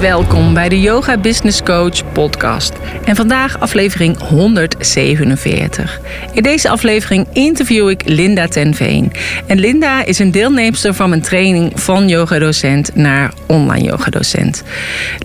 Welkom 0.00 0.54
bij 0.54 0.68
de 0.68 0.80
Yoga 0.80 1.18
Business 1.18 1.62
Coach 1.62 2.12
podcast. 2.12 2.72
En 3.04 3.16
vandaag 3.16 3.60
aflevering 3.60 4.18
147. 4.18 6.00
In 6.32 6.42
deze 6.42 6.68
aflevering 6.68 7.26
interview 7.32 7.88
ik 7.88 8.02
Linda 8.04 8.48
Tenveen. 8.48 9.12
En 9.46 9.58
Linda 9.58 10.04
is 10.04 10.18
een 10.18 10.30
deelnemster 10.30 10.94
van 10.94 11.08
mijn 11.08 11.22
training 11.22 11.80
van 11.80 12.08
yogadocent 12.08 12.94
naar 12.94 13.32
online 13.46 13.84
yogadocent. 13.84 14.62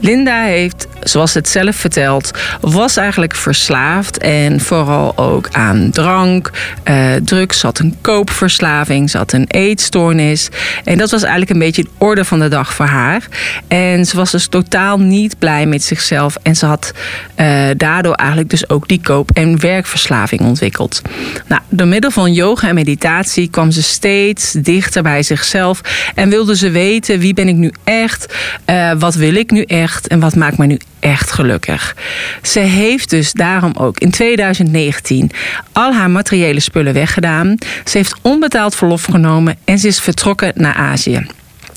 Linda 0.02 0.44
heeft, 0.44 0.88
zoals 1.04 1.34
het 1.34 1.50
zelf 1.50 1.76
vertelt, 1.76 2.32
was 2.62 2.98
eigenlijk 2.98 3.36
verslaafd 3.36 4.18
en 4.18 4.60
vooral 4.60 5.18
ook 5.18 5.48
aan 5.52 5.90
drank, 5.92 6.52
eh, 6.84 7.14
drugs, 7.24 7.60
zat 7.60 7.80
een 7.80 7.96
koopverslaving, 8.02 9.10
zat 9.10 9.34
een 9.34 9.46
eetstoornis. 9.48 10.50
En 10.84 10.98
dat 10.98 11.12
was 11.12 11.22
eigenlijk 11.22 11.52
een 11.52 11.60
beetje 11.60 11.84
de 11.84 11.90
orde 11.98 12.26
van 12.26 12.40
de 12.40 12.48
dag 12.48 12.74
voor 12.74 12.86
haar. 12.86 13.28
En 13.68 14.06
ze 14.06 14.16
was 14.16 14.32
dus 14.32 14.48
totaal 14.62 15.00
niet 15.00 15.40
blij 15.40 15.66
met 15.66 15.84
zichzelf. 15.84 16.36
En 16.42 16.56
ze 16.56 16.66
had 16.66 16.92
uh, 17.38 17.70
daardoor 17.78 18.14
eigenlijk 18.14 18.50
dus 18.50 18.70
ook 18.70 18.88
die 18.88 19.02
koop- 19.02 19.32
en 19.34 19.60
werkverslaving 19.60 20.42
ontwikkeld. 20.42 21.02
Nou, 21.48 21.62
door 21.70 21.88
middel 21.88 22.12
van 22.12 22.34
yoga 22.34 22.68
en 22.68 22.76
meditatie 22.76 23.50
kwam 23.50 23.72
ze 23.72 23.84
steeds 23.84 24.52
dichter 24.52 25.04
bij 25.04 25.24
zichzelf. 25.24 25.82
En 26.16 26.30
wilde 26.30 26.56
ze 26.56 26.70
weten 26.70 27.20
wie 27.20 27.34
ben 27.34 27.48
ik 27.48 27.56
nu 27.56 27.72
echt? 27.84 28.36
Uh, 28.66 28.92
wat 29.00 29.16
wil 29.16 29.36
ik 29.36 29.52
nu 29.52 29.62
echt? 29.62 30.08
En 30.08 30.20
wat 30.20 30.36
maakt 30.36 30.58
me 30.58 30.66
nu 30.66 30.80
echt 31.00 31.32
gelukkig. 31.32 31.96
Ze 32.42 32.60
heeft 32.60 33.10
dus 33.10 33.32
daarom 33.32 33.74
ook 33.78 34.00
in 34.00 34.12
2019 34.12 35.32
al 35.72 35.94
haar 35.94 36.10
materiële 36.10 36.60
spullen 36.60 36.94
weggedaan. 36.94 37.58
Ze 37.86 37.98
heeft 37.98 38.16
onbetaald 38.22 38.76
verlof 38.76 39.04
genomen 39.04 39.58
en 39.66 39.80
ze 39.80 39.88
is 39.88 40.00
vertrokken 40.00 40.52
naar 40.56 40.76
Azië. 40.76 41.26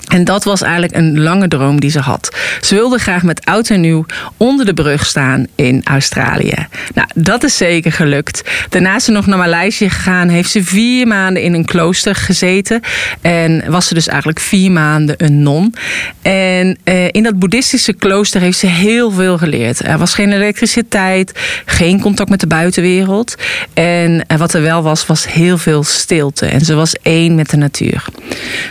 En 0.07 0.23
dat 0.23 0.43
was 0.43 0.61
eigenlijk 0.61 0.95
een 0.95 1.19
lange 1.19 1.47
droom 1.47 1.79
die 1.79 1.89
ze 1.89 1.99
had. 1.99 2.35
Ze 2.61 2.75
wilde 2.75 2.97
graag 2.97 3.23
met 3.23 3.45
oud 3.45 3.69
en 3.69 3.81
nieuw 3.81 4.05
onder 4.37 4.65
de 4.65 4.73
brug 4.73 5.05
staan 5.05 5.47
in 5.55 5.81
Australië. 5.83 6.67
Nou, 6.93 7.07
dat 7.15 7.43
is 7.43 7.57
zeker 7.57 7.91
gelukt. 7.91 8.43
Daarna 8.69 8.95
is 8.95 9.03
ze 9.03 9.11
nog 9.11 9.25
naar 9.25 9.37
Maleisië 9.37 9.89
gegaan. 9.89 10.27
Heeft 10.27 10.51
ze 10.51 10.63
vier 10.63 11.07
maanden 11.07 11.43
in 11.43 11.53
een 11.53 11.65
klooster 11.65 12.15
gezeten. 12.15 12.81
En 13.21 13.63
was 13.67 13.87
ze 13.87 13.93
dus 13.93 14.07
eigenlijk 14.07 14.39
vier 14.39 14.71
maanden 14.71 15.15
een 15.17 15.43
non. 15.43 15.73
En 16.21 16.77
eh, 16.83 17.07
in 17.11 17.23
dat 17.23 17.39
boeddhistische 17.39 17.93
klooster 17.93 18.41
heeft 18.41 18.57
ze 18.57 18.67
heel 18.67 19.11
veel 19.11 19.37
geleerd. 19.37 19.85
Er 19.85 19.97
was 19.97 20.13
geen 20.13 20.31
elektriciteit, 20.31 21.31
geen 21.65 22.01
contact 22.01 22.29
met 22.29 22.39
de 22.39 22.47
buitenwereld. 22.47 23.35
En 23.73 24.25
wat 24.37 24.53
er 24.53 24.61
wel 24.61 24.83
was, 24.83 25.05
was 25.05 25.33
heel 25.33 25.57
veel 25.57 25.83
stilte. 25.83 26.45
En 26.45 26.61
ze 26.61 26.75
was 26.75 26.95
één 27.01 27.35
met 27.35 27.49
de 27.49 27.57
natuur. 27.57 28.05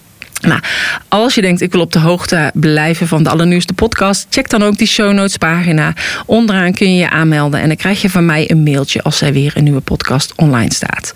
Nou, 0.47 0.61
als 1.07 1.35
je 1.35 1.41
denkt, 1.41 1.61
ik 1.61 1.71
wil 1.71 1.81
op 1.81 1.91
de 1.91 1.99
hoogte 1.99 2.51
blijven 2.53 3.07
van 3.07 3.23
de 3.23 3.29
allernieuwste 3.29 3.73
podcast, 3.73 4.27
check 4.29 4.49
dan 4.49 4.63
ook 4.63 4.77
die 4.77 4.87
show 4.87 5.13
notes 5.13 5.37
pagina. 5.37 5.93
Onderaan 6.25 6.73
kun 6.73 6.93
je 6.93 6.99
je 6.99 7.09
aanmelden 7.09 7.59
en 7.59 7.67
dan 7.67 7.77
krijg 7.77 8.01
je 8.01 8.09
van 8.09 8.25
mij 8.25 8.51
een 8.51 8.63
mailtje 8.63 9.01
als 9.01 9.21
er 9.21 9.33
weer 9.33 9.53
een 9.55 9.63
nieuwe 9.63 9.81
podcast 9.81 10.33
online 10.35 10.73
staat. 10.73 11.13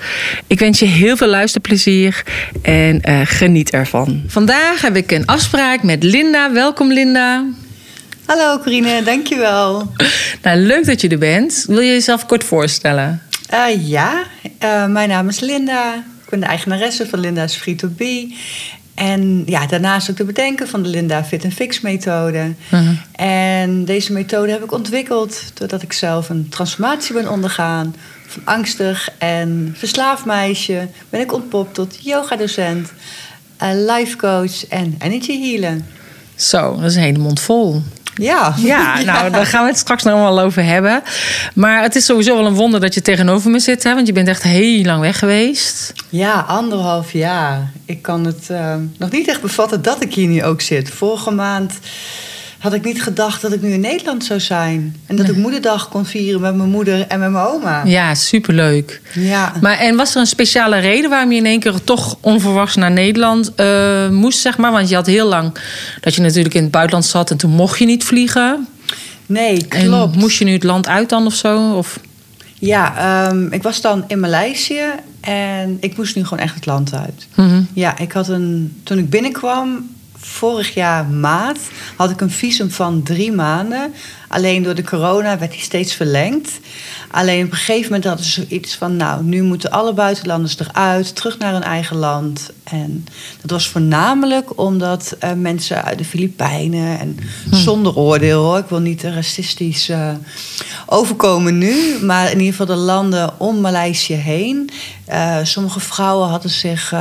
Ik 0.48 0.60
wens 0.60 0.80
je 0.80 0.86
heel 0.86 1.18
veel 1.18 1.28
luisterplezier 1.28 2.24
en 2.62 3.02
uh, 3.10 3.20
geniet 3.24 3.70
ervan. 3.70 4.24
Vandaag 4.28 4.82
heb 4.82 4.96
ik 4.96 5.12
een 5.12 5.26
afspraak 5.26 5.84
met 5.84 6.04
Linda. 6.04 6.54
Welkom 6.54 6.92
Linda. 6.92 7.46
Hallo 8.26 8.60
Corine, 8.60 9.04
dankjewel. 9.04 9.92
Nou, 10.42 10.58
leuk 10.58 10.86
dat 10.86 11.02
je 11.02 11.08
er 11.08 11.18
bent. 11.18 11.64
Wil 11.68 11.80
je 11.80 11.92
jezelf 11.92 12.26
kort 12.26 12.44
voorstellen? 12.44 13.22
Uh, 13.54 13.88
ja, 13.88 14.24
uh, 14.64 14.86
mijn 14.86 15.10
naam 15.10 15.28
is 15.28 15.40
Linda. 15.40 15.94
Ik 16.24 16.30
ben 16.30 16.40
de 16.40 16.46
eigenaresse 16.46 17.08
van 17.08 17.20
Linda's 17.20 17.56
Free 17.56 17.76
to 17.76 17.88
Be. 17.88 18.36
En 18.98 19.44
ja, 19.46 19.68
daarnaast 19.68 20.10
ook 20.10 20.18
de 20.18 20.24
bedenken 20.24 20.68
van 20.68 20.84
de 20.84 20.90
Linda 20.90 21.24
Fit 21.24 21.44
and 21.44 21.54
Fix 21.54 21.82
methode. 21.82 22.38
Uh 22.38 22.80
-huh. 22.80 22.90
En 23.12 23.86
deze 23.86 24.14
methode 24.14 24.52
heb 24.52 24.64
ik 24.64 24.72
ontwikkeld 24.72 25.44
doordat 25.54 25.82
ik 25.82 25.94
zelf 25.94 26.30
een 26.30 26.50
transformatie 26.50 27.14
ben 27.14 27.32
ondergaan. 27.32 27.96
Van 28.28 28.42
angstig 28.46 29.10
en 29.18 29.74
verslaafd 29.78 30.26
meisje 30.26 30.88
ben 31.10 31.22
ik 31.22 31.34
ontpopt 31.34 31.74
tot 31.74 31.98
yogadocent, 32.02 32.92
life 33.74 34.18
coach 34.18 34.68
en 34.68 34.96
energy 35.00 35.42
healer. 35.42 35.82
Zo, 36.36 36.76
dat 36.76 36.90
is 36.90 36.96
een 36.96 37.02
hele 37.02 37.18
mond 37.18 37.40
vol. 37.40 37.82
Ja. 38.18 38.54
ja, 38.58 39.02
nou, 39.12 39.32
daar 39.32 39.46
gaan 39.46 39.64
we 39.64 39.70
het 39.70 39.78
straks 39.78 40.04
nog 40.04 40.14
wel 40.14 40.40
over 40.40 40.64
hebben. 40.64 41.04
Maar 41.54 41.82
het 41.82 41.96
is 41.96 42.06
sowieso 42.06 42.36
wel 42.36 42.46
een 42.46 42.54
wonder 42.54 42.80
dat 42.80 42.94
je 42.94 43.02
tegenover 43.02 43.52
me 43.52 43.60
zit, 43.60 43.84
hè? 43.84 43.94
want 43.94 44.08
je 44.08 44.14
bent 44.14 44.28
echt 44.28 44.44
heel 44.44 44.84
lang 44.84 45.02
weg 45.02 45.20
geweest. 45.20 45.94
Ja, 46.10 46.46
anderhalf 46.48 47.12
jaar. 47.14 47.72
Ik 47.86 48.02
kan 48.02 48.26
het 48.26 48.48
uh, 48.52 48.76
nog 48.98 49.12
niet 49.12 49.28
echt 49.28 49.42
bevatten 49.42 49.82
dat 49.82 50.04
ik 50.04 50.14
hier 50.14 50.28
nu 50.28 50.44
ook 50.44 50.62
zit. 50.62 50.90
Vorige 50.90 51.32
maand 51.32 51.74
had 52.58 52.74
ik 52.74 52.84
niet 52.84 53.02
gedacht 53.04 53.42
dat 53.42 53.54
ik 53.54 53.62
nu 53.62 53.72
in 53.72 53.80
Nederland 53.80 54.24
zou 54.24 54.40
zijn. 54.40 54.96
En 55.06 55.16
dat 55.16 55.26
nee. 55.26 55.36
ik 55.36 55.42
moederdag 55.42 55.90
kon 55.90 56.06
vieren 56.06 56.42
met 56.42 56.56
mijn 56.56 56.70
moeder 56.70 57.08
en 57.08 57.20
met 57.20 57.32
mijn 57.32 57.46
oma. 57.46 57.86
Ja, 57.86 58.16
superleuk. 58.16 59.02
Ja. 59.14 59.54
Maar 59.62 59.78
en 59.78 59.96
was 59.96 60.14
er 60.16 60.22
een 60.22 60.28
speciale 60.28 60.78
reden 60.78 61.10
waarom 61.10 61.32
je 61.32 61.38
in 61.38 61.46
één 61.46 61.60
keer 61.60 61.84
toch 61.84 62.18
onverwachts 62.22 62.76
naar 62.76 62.92
Nederland 62.92 63.52
uh, 63.58 64.10
moest, 64.10 64.40
zeg 64.40 64.58
maar? 64.58 64.72
Want 64.72 64.90
je 64.90 64.96
had 64.96 65.06
heel 65.06 65.28
lang 65.28 65.58
dat 66.02 66.16
je 66.16 66.22
natuurlijk 66.22 66.56
in 66.56 66.62
het 66.62 66.72
buitenland 66.72 67.06
zat 67.06 67.32
en 67.32 67.38
toen 67.38 67.52
mocht 67.52 67.80
je 67.80 67.86
niet 67.86 68.04
vliegen. 68.04 68.68
Nee, 69.26 69.68
klopt. 69.68 70.14
En 70.14 70.20
moest 70.20 70.38
je 70.38 70.46
nu 70.46 70.52
het 70.52 70.64
land 70.64 70.88
uit 70.88 71.10
dan 71.10 71.26
of 71.26 71.34
zo? 71.34 71.74
Of? 71.74 72.00
Ja, 72.60 73.28
um, 73.30 73.52
ik 73.52 73.64
was 73.64 73.82
dan 73.82 74.04
in 74.08 74.20
Maleisië 74.20 74.86
en 75.22 75.78
ik 75.80 75.98
moest 75.98 76.16
nu 76.16 76.24
gewoon 76.24 76.44
echt 76.44 76.56
het 76.56 76.66
land 76.66 76.94
uit. 76.94 77.28
Mhm. 77.36 77.48
Mm 77.48 77.54
-hmm. 77.54 77.68
Ja, 77.74 77.98
ik 77.98 78.12
had 78.12 78.28
een. 78.28 78.80
Toen 78.84 78.98
ik 78.98 79.10
binnenkwam, 79.10 79.90
vorig 80.20 80.74
jaar 80.74 81.06
maart 81.06 81.60
had 81.96 82.10
ik 82.10 82.22
een 82.22 82.32
visum 82.32 82.72
van 82.72 83.04
drie 83.04 83.32
maanden. 83.32 83.94
Alleen 84.28 84.64
door 84.64 84.76
de 84.76 84.84
corona 84.84 85.38
werd 85.38 85.52
die 85.52 85.62
steeds 85.62 85.94
verlengd. 85.94 86.60
Alleen 87.12 87.46
op 87.46 87.52
een 87.52 87.58
gegeven 87.58 87.84
moment 87.84 88.04
hadden 88.04 88.26
ze 88.26 88.32
zoiets 88.32 88.76
van... 88.76 88.96
nou, 88.96 89.24
nu 89.24 89.42
moeten 89.42 89.72
alle 89.72 89.94
buitenlanders 89.94 90.60
eruit, 90.60 91.16
terug 91.16 91.38
naar 91.38 91.54
hun 91.54 91.64
eigen 91.64 91.98
land. 91.98 92.52
En 92.64 93.06
dat 93.42 93.52
was 93.52 93.68
voornamelijk 93.68 94.60
omdat 94.60 95.18
uh, 95.24 95.32
mensen 95.34 95.84
uit 95.84 95.98
de 95.98 96.06
Filipijnen... 96.06 97.00
en 97.00 97.18
hm. 97.50 97.56
zonder 97.56 97.96
oordeel 97.96 98.44
hoor, 98.44 98.58
ik 98.58 98.70
wil 98.70 98.80
niet 98.80 99.04
racistisch 99.04 99.90
uh, 99.90 100.12
overkomen 100.86 101.58
nu... 101.58 101.98
maar 102.02 102.32
in 102.32 102.38
ieder 102.40 102.52
geval 102.52 102.76
de 102.76 102.82
landen 102.82 103.40
om 103.40 103.62
Maleisië 103.62 104.16
heen. 104.16 104.70
Uh, 105.10 105.38
sommige 105.44 105.80
vrouwen 105.80 106.30
hadden 106.30 106.52
zich... 106.52 106.94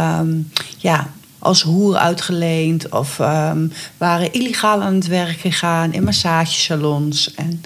ja, 0.76 1.10
als 1.46 1.62
hoer 1.62 1.96
uitgeleend 1.96 2.88
of 2.92 3.20
ehm, 3.20 3.66
waren 3.96 4.32
illegaal 4.32 4.82
aan 4.82 4.94
het 4.94 5.06
werk 5.06 5.38
gegaan 5.38 5.92
in 5.92 6.04
massagesalons. 6.04 7.34
En 7.34 7.62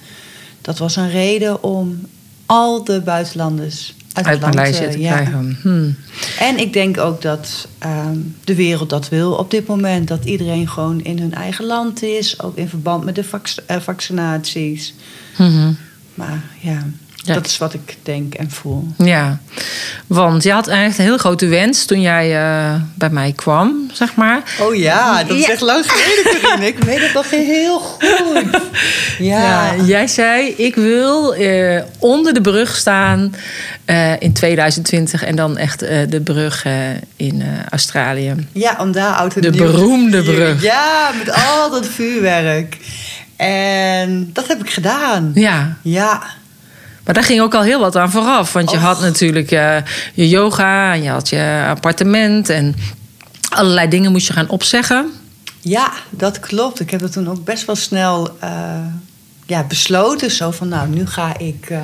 dat 0.60 0.78
was 0.78 0.96
een 0.96 1.10
reden 1.10 1.62
om 1.62 2.00
al 2.46 2.84
de 2.84 3.00
buitenlanders 3.00 3.94
uit, 4.12 4.26
Uit 4.26 4.34
het 4.34 4.42
land 4.42 4.54
Maleisië 4.54 4.88
te 4.90 5.00
ja. 5.00 5.12
krijgen. 5.12 5.58
Hmm. 5.62 5.96
En 6.38 6.58
ik 6.58 6.72
denk 6.72 6.98
ook 6.98 7.22
dat 7.22 7.68
ehm, 7.78 8.18
de 8.44 8.54
wereld 8.54 8.90
dat 8.90 9.08
wil 9.08 9.32
op 9.32 9.50
dit 9.50 9.66
moment. 9.66 10.08
Dat 10.08 10.24
iedereen 10.24 10.68
gewoon 10.68 11.00
in 11.04 11.18
hun 11.18 11.34
eigen 11.34 11.64
land 11.64 12.02
is. 12.02 12.42
Ook 12.42 12.56
in 12.56 12.68
verband 12.68 13.04
met 13.04 13.14
de 13.14 13.24
vac- 13.24 13.62
eh, 13.66 13.76
vaccinaties. 13.76 14.94
Mhm. 15.38 15.72
Maar 16.14 16.44
ja, 16.60 16.86
Ja. 17.22 17.34
dat 17.34 17.46
is 17.46 17.58
wat 17.58 17.74
ik 17.74 17.96
denk 18.02 18.34
en 18.34 18.50
voel. 18.50 18.86
Ja, 18.98 19.38
want 20.06 20.42
je 20.42 20.52
had 20.52 20.68
eigenlijk 20.68 20.98
een 20.98 21.04
heel 21.04 21.18
grote 21.18 21.46
wens 21.46 21.84
toen 21.84 22.00
jij 22.00 22.36
eh, 22.42 22.74
bij 22.94 23.10
mij 23.10 23.32
kwam, 23.36 23.90
zeg 23.92 24.14
maar. 24.14 24.42
Oh 24.60 24.74
ja, 24.74 25.24
dat 25.24 25.36
is 25.36 25.44
Ja. 25.46 25.52
echt 25.52 25.60
lang 25.60 25.84
geleden, 25.90 26.40
Corinne. 26.40 26.66
Ik 26.66 26.78
weet 26.78 27.00
het 27.00 27.12
nog 27.14 27.30
heel 27.30 27.78
goed. 27.78 28.00
Ja, 29.18 29.72
Ja, 29.72 29.82
jij 29.84 30.06
zei, 30.06 30.46
ik 30.48 30.74
wil 30.74 31.34
eh, 31.34 31.82
onder 31.98 32.34
de 32.34 32.40
brug 32.40 32.76
staan 32.76 33.34
eh, 33.84 34.20
in 34.20 34.32
2020 34.32 35.24
en 35.24 35.36
dan 35.36 35.56
echt 35.56 35.78
de 35.78 36.20
brug 36.24 36.64
in 37.16 37.42
Australië. 37.70 38.34
ja 38.52 38.76
om 38.78 38.92
daar 38.92 39.14
oud 39.14 39.34
en 39.34 39.40
De 39.42 39.50
beroemde 39.50 40.22
brug. 40.22 40.62
Ja, 40.62 41.10
met 41.18 41.32
al 41.34 41.70
dat 41.70 41.86
vuurwerk. 41.86 42.76
En 43.36 44.30
dat 44.32 44.48
heb 44.48 44.60
ik 44.60 44.70
gedaan. 44.70 45.30
Ja, 45.34 45.76
Ja, 45.82 46.22
maar 47.10 47.18
daar 47.18 47.28
ging 47.28 47.40
ook 47.40 47.54
al 47.54 47.62
heel 47.62 47.80
wat 47.80 47.96
aan 47.96 48.10
vooraf. 48.10 48.52
Want 48.52 48.70
je 48.70 48.76
Och. 48.76 48.82
had 48.82 49.00
natuurlijk 49.00 49.50
eh, 49.50 49.76
je 50.14 50.28
yoga 50.28 50.92
en 50.92 51.02
je 51.02 51.08
had 51.08 51.28
je 51.28 51.64
appartement 51.68 52.48
en 52.48 52.74
allerlei 53.48 53.88
dingen 53.88 54.12
moest 54.12 54.26
je 54.26 54.32
gaan 54.32 54.48
opzeggen. 54.48 55.12
Ja, 55.60 55.92
dat 56.10 56.40
klopt. 56.40 56.80
Ik 56.80 56.90
heb 56.90 57.00
dat 57.00 57.12
toen 57.12 57.28
ook 57.28 57.44
best 57.44 57.64
wel 57.64 57.76
snel 57.76 58.36
eh, 58.40 58.86
ja, 59.46 59.62
besloten. 59.62 60.30
Zo 60.30 60.50
van, 60.50 60.68
nou, 60.68 60.88
nu 60.88 61.06
ga 61.06 61.38
ik 61.38 61.66
eh, 61.70 61.82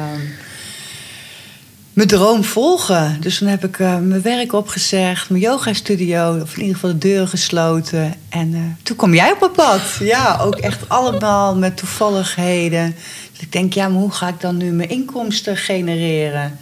mijn 1.92 2.08
droom 2.08 2.44
volgen. 2.44 3.16
Dus 3.20 3.38
toen 3.38 3.48
heb 3.48 3.64
ik 3.64 3.78
eh, 3.78 3.98
mijn 3.98 4.22
werk 4.22 4.52
opgezegd, 4.52 5.30
mijn 5.30 5.42
yoga-studio, 5.42 6.38
of 6.42 6.54
in 6.54 6.60
ieder 6.60 6.74
geval 6.74 6.90
de 6.90 6.98
deuren 6.98 7.28
gesloten. 7.28 8.14
En 8.28 8.78
toen 8.82 8.96
kwam 8.96 9.14
jij 9.14 9.32
op 9.32 9.40
mijn 9.40 9.52
pad. 9.52 9.80
Ja, 9.98 10.38
ook 10.40 10.56
echt 10.56 10.88
allemaal 10.88 11.56
met 11.56 11.76
toevalligheden. 11.76 12.96
Dus 13.36 13.44
ik 13.46 13.52
denk, 13.52 13.72
ja, 13.72 13.88
maar 13.88 14.00
hoe 14.00 14.12
ga 14.12 14.28
ik 14.28 14.40
dan 14.40 14.56
nu 14.56 14.70
mijn 14.70 14.88
inkomsten 14.88 15.56
genereren? 15.56 16.58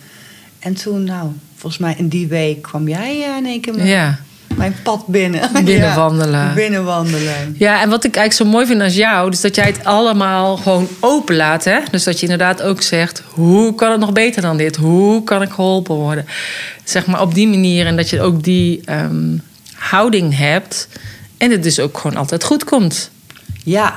En 0.59 0.75
toen, 0.75 1.05
nou, 1.05 1.29
volgens 1.57 1.83
mij 1.83 1.95
in 1.99 2.09
die 2.09 2.27
week 2.27 2.63
kwam 2.63 2.89
jij 2.89 3.23
eh, 3.23 3.37
in 3.37 3.47
één 3.47 3.61
keer 3.61 3.75
mijn, 3.75 3.87
Ja. 3.89 4.19
mijn 4.57 4.75
pad 4.83 5.07
binnen. 5.07 5.51
Binnenwandelen. 5.65 6.41
Ja, 6.41 6.53
binnenwandelen. 6.55 7.55
Ja, 7.59 7.83
en 7.83 7.89
wat 7.89 8.05
ik 8.05 8.17
eigenlijk 8.17 8.51
zo 8.51 8.57
mooi 8.57 8.67
vind 8.67 8.81
als 8.81 8.95
jou, 8.95 9.31
is 9.31 9.41
dat 9.41 9.55
jij 9.55 9.65
het 9.67 9.85
allemaal 9.85 10.57
gewoon 10.57 10.89
open 11.01 11.37
laat. 11.37 11.65
Hè? 11.65 11.79
Dus 11.91 12.05
dat 12.05 12.17
je 12.17 12.23
inderdaad 12.23 12.63
ook 12.63 12.83
zegt: 12.83 13.23
hoe 13.29 13.75
kan 13.75 13.91
het 13.91 14.01
nog 14.01 14.13
beter 14.13 14.43
dan 14.43 14.57
dit? 14.57 14.77
Hoe 14.77 15.25
kan 15.25 15.43
ik 15.43 15.51
geholpen 15.51 15.95
worden? 15.95 16.27
Zeg 16.85 17.07
maar 17.07 17.21
op 17.21 17.35
die 17.35 17.49
manier 17.49 17.87
en 17.87 17.97
dat 17.97 18.11
je 18.11 18.21
ook 18.21 18.43
die 18.43 18.81
ehm, 18.85 19.37
houding 19.75 20.37
hebt. 20.37 20.89
En 21.37 21.51
het 21.51 21.63
dus 21.63 21.81
ook 21.81 21.99
gewoon 21.99 22.17
altijd 22.17 22.45
goed 22.45 22.65
komt. 22.65 23.11
Ja, 23.65 23.95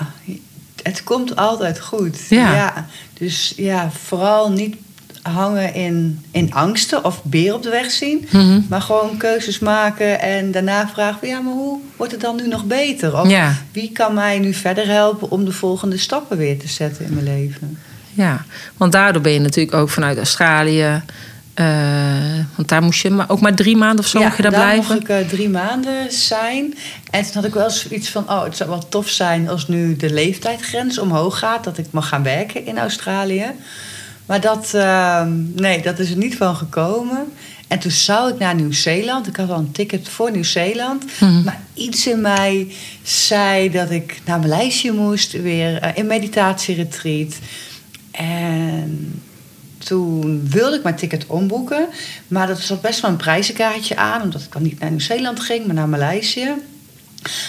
het 0.88 1.04
komt 1.04 1.36
altijd 1.36 1.80
goed. 1.80 2.20
Ja. 2.30 2.86
Dus 3.14 3.54
ja, 3.56 3.92
vooral 3.92 4.52
niet 4.52 4.76
hangen 5.22 5.74
in, 5.74 6.26
in 6.32 6.54
angsten 6.54 7.04
of 7.04 7.24
beer 7.24 7.54
op 7.54 7.64
de 7.64 7.70
weg 7.70 7.92
zien. 7.92 8.28
Mhm. 8.32 8.62
Maar 8.70 8.82
gewoon 8.82 9.18
keuzes 9.18 9.60
maken 9.60 10.20
en 10.20 10.52
daarna 10.52 10.88
vragen 10.88 11.20
van... 11.20 11.28
ja, 11.28 11.40
maar 11.40 11.54
hoe 11.54 11.80
wordt 11.96 12.12
het 12.12 12.22
dan 12.22 12.36
nu 12.36 12.48
nog 12.48 12.66
beter? 12.66 13.20
Of 13.20 13.30
Ja. 13.30 13.54
wie 13.72 13.92
kan 13.92 14.14
mij 14.14 14.40
nu 14.40 14.54
verder 14.54 14.88
helpen 14.88 15.32
om 15.32 15.46
de 15.46 15.52
volgende 15.52 15.98
stappen 15.98 16.38
weer 16.38 16.60
te 16.60 16.68
zetten 16.68 17.06
in 17.06 17.14
mijn 17.14 17.26
leven? 17.26 17.78
Ja, 18.14 18.46
want 18.78 18.92
daardoor 18.92 19.22
ben 19.22 19.32
je 19.34 19.40
natuurlijk 19.40 19.76
ook 19.76 19.90
vanuit 19.90 20.18
Australië. 20.18 21.02
Eh, 21.58 22.46
want 22.56 22.68
daar 22.70 22.84
moest 22.84 23.02
je 23.02 23.10
maar, 23.10 23.30
ook 23.30 23.40
maar 23.40 23.56
drie 23.56 23.78
maanden 23.78 24.00
of 24.00 24.08
zo 24.08 24.20
mocht 24.20 24.36
je 24.36 24.42
daar 24.42 24.52
daar 24.52 24.62
blijven. 24.62 24.94
mocht 24.94 25.02
ik 25.02 25.10
eh, 25.10 25.28
drie 25.28 25.50
maanden 25.50 26.12
zijn. 26.12 26.78
En 27.10 27.24
toen 27.24 27.34
had 27.34 27.46
ik 27.46 27.54
wel 27.54 27.70
zoiets 27.70 28.10
van... 28.10 28.24
oh, 28.30 28.44
het 28.44 28.58
zou 28.58 28.70
wel 28.70 28.88
tof 28.88 29.10
zijn 29.10 29.50
als 29.50 29.68
nu 29.68 29.96
de 29.96 30.14
leeftijdsgrens 30.14 30.98
omhoog 30.98 31.40
gaat... 31.40 31.64
dat 31.64 31.78
ik 31.78 31.86
mag 31.92 32.08
gaan 32.08 32.24
werken 32.24 32.66
in 32.66 32.78
Australië. 32.78 33.46
Maar 34.26 34.42
dat, 34.42 34.74
ehm, 34.74 35.32
nee, 35.56 35.82
dat 35.82 36.00
is 36.00 36.10
er 36.12 36.18
niet 36.18 36.38
van 36.38 36.56
gekomen. 36.56 37.34
En 37.68 37.80
toen 37.80 37.92
zou 37.92 38.32
ik 38.32 38.40
naar 38.40 38.56
Nieuw-Zeeland. 38.56 39.28
Ik 39.28 39.36
had 39.36 39.50
al 39.50 39.60
een 39.60 39.72
ticket 39.72 40.10
voor 40.10 40.32
Nieuw-Zeeland. 40.32 41.06
Mhm. 41.20 41.44
Maar 41.44 41.62
iets 41.74 42.08
in 42.08 42.22
mij 42.22 42.72
zei 43.04 43.72
dat 43.72 43.90
ik 43.90 44.22
naar 44.26 44.40
Maleisië 44.40 44.92
moest. 44.92 45.32
Weer 45.32 45.78
eh, 45.78 45.98
in 45.98 46.08
meditatieretreat. 46.08 47.36
En 48.12 49.22
toen 49.88 50.48
wilde 50.50 50.76
ik 50.76 50.84
mijn 50.84 50.96
ticket 50.96 51.26
omboeken. 51.28 51.88
Maar 52.28 52.48
dat 52.48 52.60
zat 52.60 52.82
best 52.82 53.00
wel 53.02 53.12
een 53.12 53.18
prijzenkaartje 53.18 53.96
aan. 53.98 54.22
Omdat 54.22 54.42
ik 54.42 54.52
dan 54.52 54.62
niet 54.62 54.80
naar 54.80 54.90
Nieuw-Zeeland 54.90 55.40
ging, 55.40 55.66
maar 55.66 55.76
naar 55.76 55.90
Maleisië. 55.90 56.50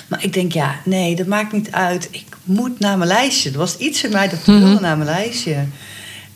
Maar 0.06 0.24
ik 0.24 0.32
denk, 0.32 0.52
ja, 0.52 0.74
nee, 0.84 1.16
dat 1.16 1.26
maakt 1.26 1.52
niet 1.52 1.72
uit. 1.72 2.08
Ik 2.10 2.26
moet 2.44 2.78
naar 2.78 2.98
Maleisië. 2.98 3.48
Er 3.48 3.58
was 3.58 3.76
iets 3.76 4.04
in 4.04 4.12
mij 4.12 4.28
dat 4.28 4.46
Mhm. 4.46 4.58
wilde 4.58 4.80
naar 4.80 4.98
Maleisië. 4.98 5.68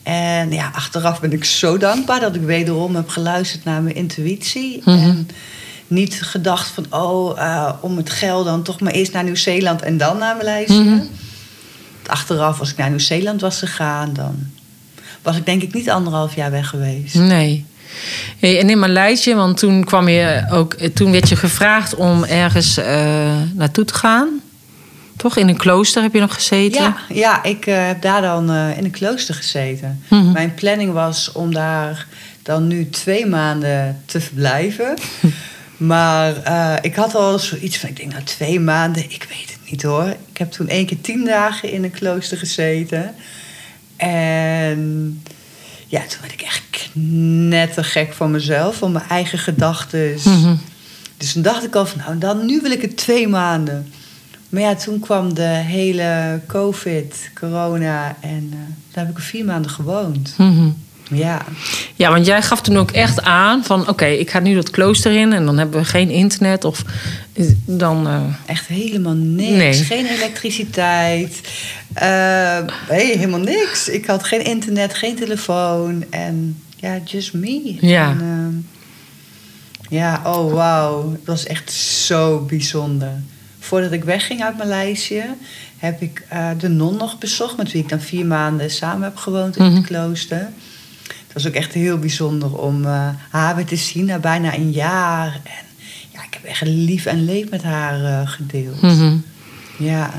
En 0.03 0.51
ja, 0.51 0.71
achteraf 0.73 1.19
ben 1.19 1.31
ik 1.31 1.43
zo 1.45 1.77
dankbaar 1.77 2.19
dat 2.19 2.35
ik 2.35 2.41
wederom 2.41 2.95
heb 2.95 3.09
geluisterd 3.09 3.63
naar 3.63 3.81
mijn 3.81 3.95
intuïtie. 3.95 4.81
Mhm. 4.85 4.91
En 4.99 5.27
niet 5.87 6.21
gedacht 6.21 6.67
van, 6.67 6.85
oh, 6.89 7.39
eh, 7.41 7.73
om 7.81 7.97
het 7.97 8.09
geld 8.09 8.45
dan 8.45 8.63
toch 8.63 8.79
maar 8.79 8.93
eerst 8.93 9.13
naar 9.13 9.23
Nieuw-Zeeland 9.23 9.81
en 9.81 9.97
dan 9.97 10.17
naar 10.17 10.35
Maleisië. 10.35 10.79
Mhm. 10.79 11.03
Achteraf, 12.05 12.59
als 12.59 12.71
ik 12.71 12.77
naar 12.77 12.89
Nieuw-Zeeland 12.89 13.41
was 13.41 13.59
gegaan, 13.59 14.13
dan 14.13 14.35
was 15.23 15.37
ik 15.37 15.45
denk 15.45 15.61
ik 15.61 15.73
niet 15.73 15.89
anderhalf 15.89 16.35
jaar 16.35 16.51
weg 16.51 16.69
geweest. 16.69 17.15
Nee. 17.15 17.65
Hey, 18.39 18.59
en 18.59 18.69
in 18.69 18.79
Maleisië, 18.79 19.35
want 19.35 19.57
toen 19.57 19.83
kwam 19.83 20.07
je 20.07 20.45
ook, 20.51 20.73
toen 20.73 21.11
werd 21.11 21.29
je 21.29 21.35
gevraagd 21.35 21.95
om 21.95 22.23
ergens 22.23 22.77
eh, 22.77 23.41
naartoe 23.53 23.85
te 23.85 23.93
gaan. 23.93 24.41
Toch? 25.17 25.37
In 25.37 25.47
een 25.47 25.57
klooster 25.57 26.01
heb 26.01 26.13
je 26.13 26.19
nog 26.19 26.33
gezeten? 26.33 26.81
Ja, 26.81 26.95
ja 27.09 27.43
ik 27.43 27.65
eh, 27.65 27.87
heb 27.87 28.01
daar 28.01 28.21
dan 28.21 28.51
eh, 28.51 28.77
in 28.77 28.83
een 28.83 28.91
klooster 28.91 29.35
gezeten. 29.35 30.03
Mhm. 30.09 30.31
Mijn 30.31 30.53
planning 30.53 30.93
was 30.93 31.31
om 31.31 31.53
daar 31.53 32.07
dan 32.41 32.67
nu 32.67 32.89
twee 32.89 33.25
maanden 33.25 34.01
te 34.05 34.21
verblijven. 34.21 34.97
maar 35.77 36.33
ik 36.81 36.95
had 36.95 37.15
al 37.15 37.39
zoiets 37.39 37.77
van, 37.77 37.89
ik 37.89 37.97
denk 37.97 38.11
nou 38.11 38.23
twee 38.23 38.59
maanden, 38.59 39.03
ik 39.03 39.25
weet 39.29 39.51
het 39.51 39.71
niet 39.71 39.83
hoor. 39.83 40.07
Ik 40.31 40.37
heb 40.37 40.51
toen 40.51 40.67
één 40.67 40.85
keer 40.85 41.01
tien 41.01 41.25
dagen 41.25 41.71
in 41.71 41.83
een 41.83 41.91
klooster 41.91 42.37
gezeten. 42.37 43.15
En 43.95 45.21
ja, 45.87 45.99
toen 45.99 46.21
werd 46.21 46.33
ik 46.33 46.41
echt 46.41 46.89
net 46.93 47.73
te 47.73 47.83
gek 47.83 48.13
van 48.13 48.31
mezelf, 48.31 48.75
van 48.75 48.91
mijn 48.91 49.05
eigen 49.09 49.39
gedachten. 49.39 50.13
Mhm. 50.25 50.55
Dus 51.17 51.33
toen 51.33 51.41
dacht 51.41 51.63
ik 51.63 51.75
al 51.75 51.85
van, 51.85 51.99
nou, 51.99 52.17
dan 52.17 52.45
nu 52.45 52.59
wil 52.61 52.71
ik 52.71 52.81
het 52.81 52.97
twee 52.97 53.27
maanden. 53.27 53.93
Maar 54.49 54.61
ja, 54.61 54.75
toen 54.75 54.99
kwam 54.99 55.33
de 55.33 55.41
hele 55.41 56.41
COVID, 56.47 57.31
corona 57.33 58.15
en 58.21 58.49
eh 58.51 58.73
daar 58.93 59.05
heb 59.05 59.13
ik 59.13 59.17
er 59.17 59.23
vier 59.23 59.45
maanden 59.45 59.71
gewoond. 59.71 60.33
Mhm. 60.37 60.69
Ja, 61.09 61.45
Ja, 61.95 62.09
want 62.11 62.25
jij 62.25 62.41
gaf 62.41 62.61
toen 62.61 62.77
ook 62.77 62.91
echt 62.91 63.21
aan 63.21 63.63
van... 63.63 63.87
oké, 63.89 64.05
ik 64.05 64.29
ga 64.31 64.39
nu 64.39 64.55
dat 64.55 64.69
klooster 64.69 65.11
in 65.19 65.33
en 65.33 65.45
dan 65.45 65.57
hebben 65.57 65.79
we 65.79 65.85
geen 65.85 66.09
internet 66.09 66.63
of 66.65 66.83
dan... 67.65 68.07
eh, 68.07 68.21
echt 68.45 68.67
helemaal 68.67 69.13
niks. 69.13 69.49
Nee. 69.57 69.73
Geen 69.73 70.05
elektriciteit. 70.05 71.41
Eh, 71.93 72.57
nee, 72.89 73.17
helemaal 73.17 73.39
niks. 73.39 73.89
Ik 73.89 74.05
had 74.05 74.23
geen 74.23 74.43
internet, 74.43 74.93
geen 74.93 75.15
telefoon. 75.15 76.03
En 76.09 76.57
ja, 76.75 76.97
just 77.05 77.33
me. 77.33 77.77
Ja. 77.81 78.09
En, 78.09 78.67
ja, 79.89 80.21
oh 80.25 80.53
wauw. 80.53 81.11
Het 81.11 81.25
was 81.25 81.45
echt 81.45 81.71
zo 81.71 82.39
bijzonder. 82.39 83.21
Voordat 83.59 83.91
ik 83.91 84.03
wegging 84.03 84.43
uit 84.43 84.57
Maleisië... 84.57 85.23
heb 85.77 86.01
ik 86.01 86.25
eh, 86.29 86.49
de 86.57 86.67
non 86.67 86.97
nog 86.97 87.17
bezocht... 87.17 87.57
met 87.57 87.71
wie 87.71 87.81
ik 87.83 87.89
dan 87.89 88.01
vier 88.01 88.25
maanden 88.25 88.71
samen 88.71 89.03
heb 89.03 89.15
gewoond 89.15 89.57
in 89.57 89.63
Mhm. 89.65 89.75
het 89.75 89.85
klooster. 89.85 90.49
Het 91.33 91.43
was 91.43 91.47
ook 91.47 91.57
echt 91.57 91.73
heel 91.73 91.97
bijzonder 91.97 92.57
om 92.57 92.85
eh, 92.85 93.07
haar 93.29 93.55
weer 93.55 93.65
te 93.65 93.75
zien 93.75 94.05
na 94.05 94.17
bijna 94.17 94.53
een 94.55 94.71
jaar. 94.71 95.39
En 95.43 95.65
ja, 96.13 96.19
ik 96.23 96.33
heb 96.33 96.43
echt 96.43 96.61
lief 96.65 97.05
en 97.05 97.25
leed 97.25 97.49
met 97.49 97.63
haar 97.63 98.03
eh, 98.03 98.27
gedeeld. 98.29 98.81
mhm. 98.81 99.15
Ja. 99.77 100.09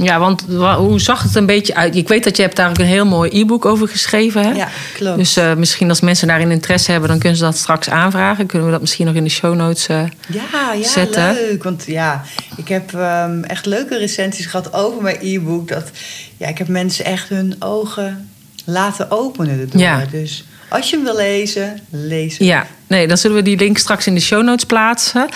Ja, 0.00 0.18
want 0.18 0.44
wa- 0.48 0.78
hoe 0.78 1.00
zag 1.00 1.22
het 1.22 1.34
een 1.34 1.46
beetje 1.46 1.74
uit? 1.74 1.96
Ik 1.96 2.08
weet 2.08 2.24
dat 2.24 2.36
je 2.36 2.42
hebt 2.42 2.56
daar 2.56 2.68
ook 2.70 2.78
een 2.78 2.84
heel 2.86 3.06
mooi 3.06 3.40
e-book 3.40 3.64
over 3.64 3.88
geschreven. 3.88 4.42
Hè? 4.42 4.50
ja, 4.50 4.68
klopt. 4.94 5.16
Dus 5.18 5.36
eh, 5.36 5.54
misschien 5.54 5.88
als 5.88 6.00
mensen 6.00 6.28
daarin 6.28 6.50
interesse 6.50 6.90
hebben, 6.90 7.08
dan 7.08 7.18
kunnen 7.18 7.38
ze 7.38 7.44
dat 7.44 7.56
straks 7.56 7.88
aanvragen. 7.90 8.46
Kunnen 8.46 8.66
we 8.66 8.72
dat 8.72 8.80
misschien 8.80 9.06
nog 9.06 9.14
in 9.14 9.24
de 9.24 9.30
show 9.30 9.54
notes. 9.54 9.86
eh, 9.88 10.02
ja, 10.28 10.72
ja 10.72 10.88
zetten. 10.88 11.32
leuk. 11.34 11.62
Want 11.62 11.84
ja, 11.86 12.24
ik 12.56 12.68
heb 12.68 12.94
ehm, 12.94 13.42
echt 13.42 13.66
leuke 13.66 13.98
recensies 13.98 14.46
gehad 14.46 14.72
over 14.72 15.02
mijn 15.02 15.16
e-book. 15.20 15.68
Dat, 15.68 15.90
ja, 16.36 16.46
ik 16.48 16.58
heb 16.58 16.68
mensen 16.68 17.04
echt 17.04 17.28
hun 17.28 17.56
ogen 17.58 18.30
laten 18.68 19.10
openen 19.10 19.60
erdoor. 19.60 19.80
Ja. 19.80 20.04
Dus 20.10 20.44
Als 20.68 20.90
je 20.90 20.96
hem 20.96 21.04
wil 21.04 21.16
lezen, 21.16 21.80
lees 21.90 22.38
hem. 22.38 22.46
Ja, 22.46 22.66
nee, 22.86 23.08
dan 23.08 23.18
zullen 23.18 23.36
we 23.36 23.42
die 23.42 23.56
link 23.56 23.78
straks 23.78 24.06
in 24.06 24.14
de 24.14 24.20
show 24.20 24.42
notes 24.42 24.64
plaatsen. 24.64 25.28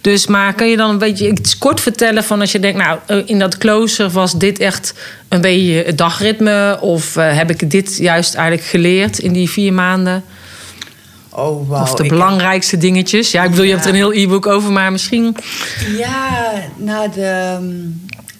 Dus, 0.00 0.26
maar 0.26 0.54
kan 0.54 0.68
je 0.68 0.76
dan 0.76 0.90
een 0.90 0.98
beetje 0.98 1.30
iets 1.30 1.58
kort 1.58 1.80
vertellen 1.80 2.24
van 2.24 2.40
als 2.40 2.52
je 2.52 2.60
denkt, 2.60 2.78
nou, 2.78 2.98
eh, 3.06 3.16
in 3.24 3.38
dat 3.38 3.58
klooster 3.58 4.10
was 4.10 4.38
dit 4.38 4.58
echt 4.58 4.94
een 5.28 5.40
beetje 5.40 5.82
het 5.86 5.98
dagritme? 5.98 6.78
Of 6.80 7.16
eh, 7.16 7.36
heb 7.36 7.50
ik 7.50 7.70
dit 7.70 7.96
juist 7.96 8.34
eigenlijk 8.34 8.68
geleerd 8.68 9.18
in 9.18 9.32
die 9.32 9.50
vier 9.50 9.72
maanden? 9.72 10.24
Oh, 11.32 11.68
wow. 11.68 11.82
of 11.82 11.94
de 11.94 12.06
belangrijkste 12.06 12.76
dingetjes? 12.76 13.30
Ja, 13.30 13.42
ik 13.42 13.50
bedoel, 13.50 13.64
je 13.64 13.72
hebt 13.72 13.84
er 13.84 13.90
een 13.90 13.96
heel 13.96 14.12
e-book 14.12 14.46
over, 14.46 14.72
maar 14.72 14.92
misschien... 14.92 15.36
Ja, 15.96 16.52
nou, 16.76 17.10
de, 17.10 17.24
ehm, 17.24 17.64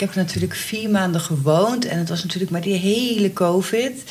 ik 0.00 0.06
heb 0.06 0.14
natuurlijk 0.14 0.54
vier 0.54 0.90
maanden 0.90 1.20
gewoond. 1.20 1.84
En 1.84 1.98
het 1.98 2.08
was 2.08 2.22
natuurlijk 2.22 2.50
maar 2.50 2.60
die 2.60 2.74
hele 2.74 3.32
COVID. 3.32 4.04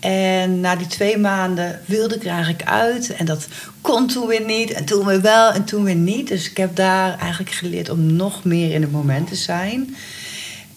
En 0.00 0.60
na 0.60 0.76
die 0.76 0.86
twee 0.86 1.18
maanden 1.18 1.80
wilde 1.84 2.14
ik 2.14 2.24
er 2.24 2.30
eigenlijk 2.30 2.64
uit. 2.64 3.14
En 3.14 3.26
dat 3.26 3.48
kon 3.80 4.06
toen 4.06 4.26
weer 4.26 4.44
niet. 4.44 4.70
En 4.70 4.84
toen 4.84 5.06
weer 5.06 5.20
wel 5.20 5.52
en 5.52 5.64
toen 5.64 5.84
weer 5.84 5.94
niet. 5.94 6.28
Dus 6.28 6.50
ik 6.50 6.56
heb 6.56 6.76
daar 6.76 7.18
eigenlijk 7.18 7.50
geleerd 7.50 7.88
om 7.88 8.12
nog 8.12 8.44
meer 8.44 8.72
in 8.72 8.82
het 8.82 8.92
moment 8.92 9.28
te 9.28 9.34
zijn. 9.34 9.96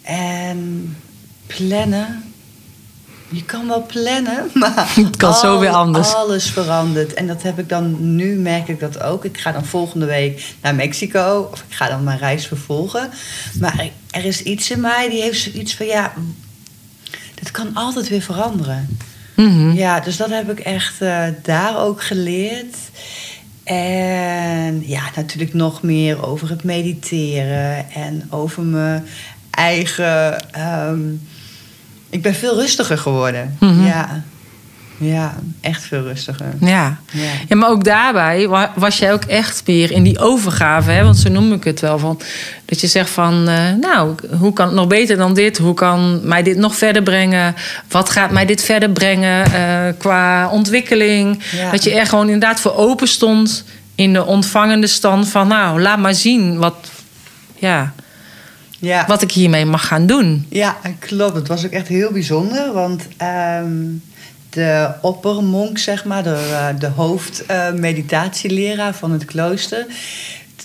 En 0.01 0.95
plannen. 1.45 2.23
Je 3.29 3.43
kan 3.45 3.67
wel 3.67 3.85
plannen, 3.85 4.49
maar 4.53 4.95
Het 4.95 5.17
kan 5.17 5.33
zo 5.33 5.59
weer 5.59 5.69
anders. 5.69 6.13
alles 6.13 6.49
verandert. 6.49 7.13
En 7.13 7.27
dat 7.27 7.41
heb 7.43 7.59
ik 7.59 7.69
dan, 7.69 8.15
nu 8.15 8.35
merk 8.35 8.67
ik 8.67 8.79
dat 8.79 9.01
ook. 9.01 9.25
Ik 9.25 9.37
ga 9.37 9.51
dan 9.51 9.65
volgende 9.65 10.05
week 10.05 10.43
naar 10.61 10.75
Mexico. 10.75 11.49
Of 11.51 11.59
ik 11.69 11.75
ga 11.75 11.87
dan 11.89 12.03
mijn 12.03 12.17
reis 12.19 12.47
vervolgen. 12.47 13.09
Maar 13.59 13.89
er- 14.11 14.25
is 14.25 14.41
iets 14.43 14.71
in 14.71 14.81
mij 14.81 15.09
die 15.09 15.21
heeft 15.21 15.39
zoiets 15.41 15.75
van, 15.75 15.85
ja, 15.85 16.13
dit 17.33 17.51
kan 17.51 17.73
altijd 17.75 18.09
weer 18.09 18.21
veranderen. 18.21 18.97
Mhm. 19.35 19.71
Ja, 19.71 19.99
dus 19.99 20.17
dat 20.17 20.29
heb 20.29 20.51
ik 20.51 20.59
echt 20.59 21.01
eh, 21.01 21.23
daar 21.43 21.77
ook 21.79 22.03
geleerd. 22.03 22.75
En 23.63 24.87
ja, 24.87 25.01
natuurlijk 25.15 25.53
nog 25.53 25.81
meer 25.81 26.25
over 26.25 26.49
het 26.49 26.63
mediteren 26.63 27.91
en 27.91 28.27
over 28.29 28.63
mijn 28.63 29.05
eigen. 29.51 30.51
ehm, 30.53 30.99
ik 32.09 32.21
ben 32.21 32.35
veel 32.35 32.55
rustiger 32.59 32.97
geworden. 32.97 33.55
Mhm. 33.59 33.85
Ja. 33.85 34.23
ja, 34.97 35.35
echt 35.61 35.83
veel 35.83 36.01
rustiger. 36.03 36.45
Ja. 36.59 36.97
Ja. 37.11 37.21
ja, 37.47 37.55
maar 37.55 37.69
ook 37.69 37.83
daarbij 37.83 38.47
wa- 38.47 38.71
was 38.75 38.97
jij 38.97 39.13
ook 39.13 39.23
echt 39.23 39.61
weer 39.65 39.91
in 39.91 40.03
die 40.03 40.19
overgave. 40.19 40.91
Hè? 40.91 41.03
Want 41.03 41.17
zo 41.17 41.29
noem 41.29 41.53
ik 41.53 41.63
het 41.63 41.79
wel. 41.79 41.99
Van, 41.99 42.19
dat 42.65 42.81
je 42.81 42.87
zegt 42.87 43.09
van, 43.09 43.47
eh, 43.47 43.73
nou, 43.81 44.15
hoe 44.39 44.53
kan 44.53 44.65
het 44.65 44.75
nog 44.75 44.87
beter 44.87 45.17
dan 45.17 45.33
dit? 45.33 45.57
Hoe 45.57 45.73
kan 45.73 46.19
mij 46.27 46.43
dit 46.43 46.57
nog 46.57 46.75
verder 46.75 47.03
brengen? 47.03 47.55
Wat 47.89 48.09
gaat 48.09 48.31
mij 48.31 48.45
dit 48.45 48.63
verder 48.63 48.89
brengen 48.89 49.45
eh, 49.53 49.93
qua 49.97 50.49
ontwikkeling? 50.49 51.43
Ja. 51.55 51.71
Dat 51.71 51.83
je 51.83 51.93
er 51.93 52.05
gewoon 52.05 52.25
inderdaad 52.25 52.59
voor 52.59 52.75
open 52.75 53.07
stond 53.07 53.63
in 53.95 54.13
de 54.13 54.25
ontvangende 54.25 54.87
stand 54.87 55.29
van, 55.29 55.47
nou, 55.47 55.81
laat 55.81 55.99
maar 55.99 56.15
zien 56.15 56.57
wat, 56.57 56.75
ja, 57.55 57.93
Ja. 58.79 59.05
wat 59.07 59.21
ik 59.21 59.31
hiermee 59.31 59.65
mag 59.65 59.87
gaan 59.87 60.05
doen. 60.05 60.45
Ja, 60.49 60.77
klopt. 60.99 61.35
Het 61.35 61.47
was 61.47 61.65
ook 61.65 61.71
echt 61.71 61.87
heel 61.87 62.11
bijzonder. 62.11 62.73
Want 62.73 63.07
ehm, 63.17 63.75
de 64.49 64.89
oppermonk, 65.01 65.77
zeg 65.77 66.05
maar, 66.05 66.23
de, 66.23 66.49
eh, 66.51 66.67
de 66.79 66.87
hoofdmeditatieleraar 66.87 68.95
van 68.95 69.11
het 69.11 69.25
klooster. 69.25 69.85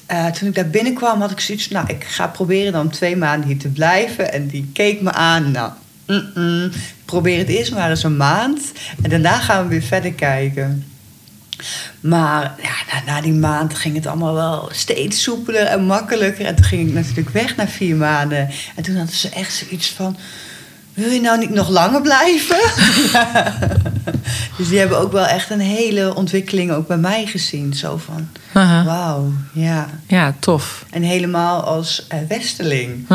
eh, 0.07 0.27
toen 0.27 0.49
ik 0.49 0.55
daar 0.55 0.71
binnenkwam, 0.71 1.21
had 1.21 1.31
ik 1.31 1.41
zoiets 1.41 1.69
nou, 1.69 1.87
ik 1.89 2.05
ga 2.05 2.27
proberen 2.27 2.73
dan 2.73 2.89
twee 2.91 3.17
maanden 3.17 3.49
hier 3.49 3.59
te 3.59 3.69
blijven. 3.69 4.33
En 4.33 4.47
die 4.47 4.71
keek 4.73 5.01
me 5.01 5.13
aan. 5.13 5.51
Nou, 5.51 5.71
probeer 7.05 7.39
het 7.39 7.49
eerst 7.49 7.73
maar 7.75 7.91
eens 7.91 8.03
een 8.03 8.17
maand. 8.17 8.61
En 9.03 9.11
daarna 9.11 9.39
gaan 9.39 9.63
we 9.63 9.69
weer 9.69 9.83
verder 9.83 10.13
kijken. 10.13 10.87
Maar 12.01 12.55
ja, 12.63 12.73
na, 12.93 13.13
na 13.13 13.21
die 13.21 13.33
maand 13.33 13.75
ging 13.75 13.95
het 13.95 14.07
allemaal 14.07 14.35
wel 14.35 14.69
steeds 14.73 15.23
soepeler 15.23 15.67
en 15.67 15.85
makkelijker. 15.85 16.47
En 16.47 16.55
toen 16.55 16.65
ging 16.65 16.89
ik 16.89 16.95
natuurlijk 16.95 17.31
weg 17.31 17.57
na 17.57 17.69
vier 17.69 17.97
maanden. 17.97 18.51
En 18.77 18.83
toen 18.83 18.97
hadden 18.97 19.15
ze 19.15 19.29
echt 19.29 19.55
zoiets 19.55 19.91
van... 19.91 20.17
Wil 20.95 21.11
je 21.11 21.21
nou 21.21 21.39
niet 21.39 21.51
nog 21.51 21.69
langer 21.69 22.01
blijven? 22.01 22.61
dus 24.57 24.69
die 24.69 24.79
hebben 24.79 24.99
ook 24.99 25.13
wel 25.13 25.27
echt 25.27 25.51
een 25.51 25.61
hele 25.61 26.15
ontwikkeling 26.15 26.73
ook 26.73 26.87
bij 26.87 26.97
mij 26.97 27.27
gezien. 27.27 27.75
Zo 27.75 27.97
van, 27.97 28.29
wauw, 28.85 29.33
ja. 29.53 29.89
Ja, 30.07 30.35
tof. 30.39 30.85
En 30.91 31.03
helemaal 31.03 31.63
als 31.63 32.07
eh, 32.09 32.19
westeling. 32.29 33.07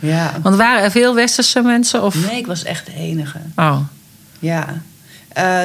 Ja. 0.00 0.32
Want 0.42 0.56
waren 0.56 0.82
er 0.82 0.90
veel 0.90 1.14
westerse 1.14 1.60
mensen? 1.60 2.02
Of? 2.02 2.26
Nee, 2.26 2.38
ik 2.38 2.46
was 2.46 2.64
echt 2.64 2.86
de 2.86 2.94
enige. 2.94 3.38
Oh. 3.56 3.78
Ja. 4.38 4.82
Eh, 5.28 5.62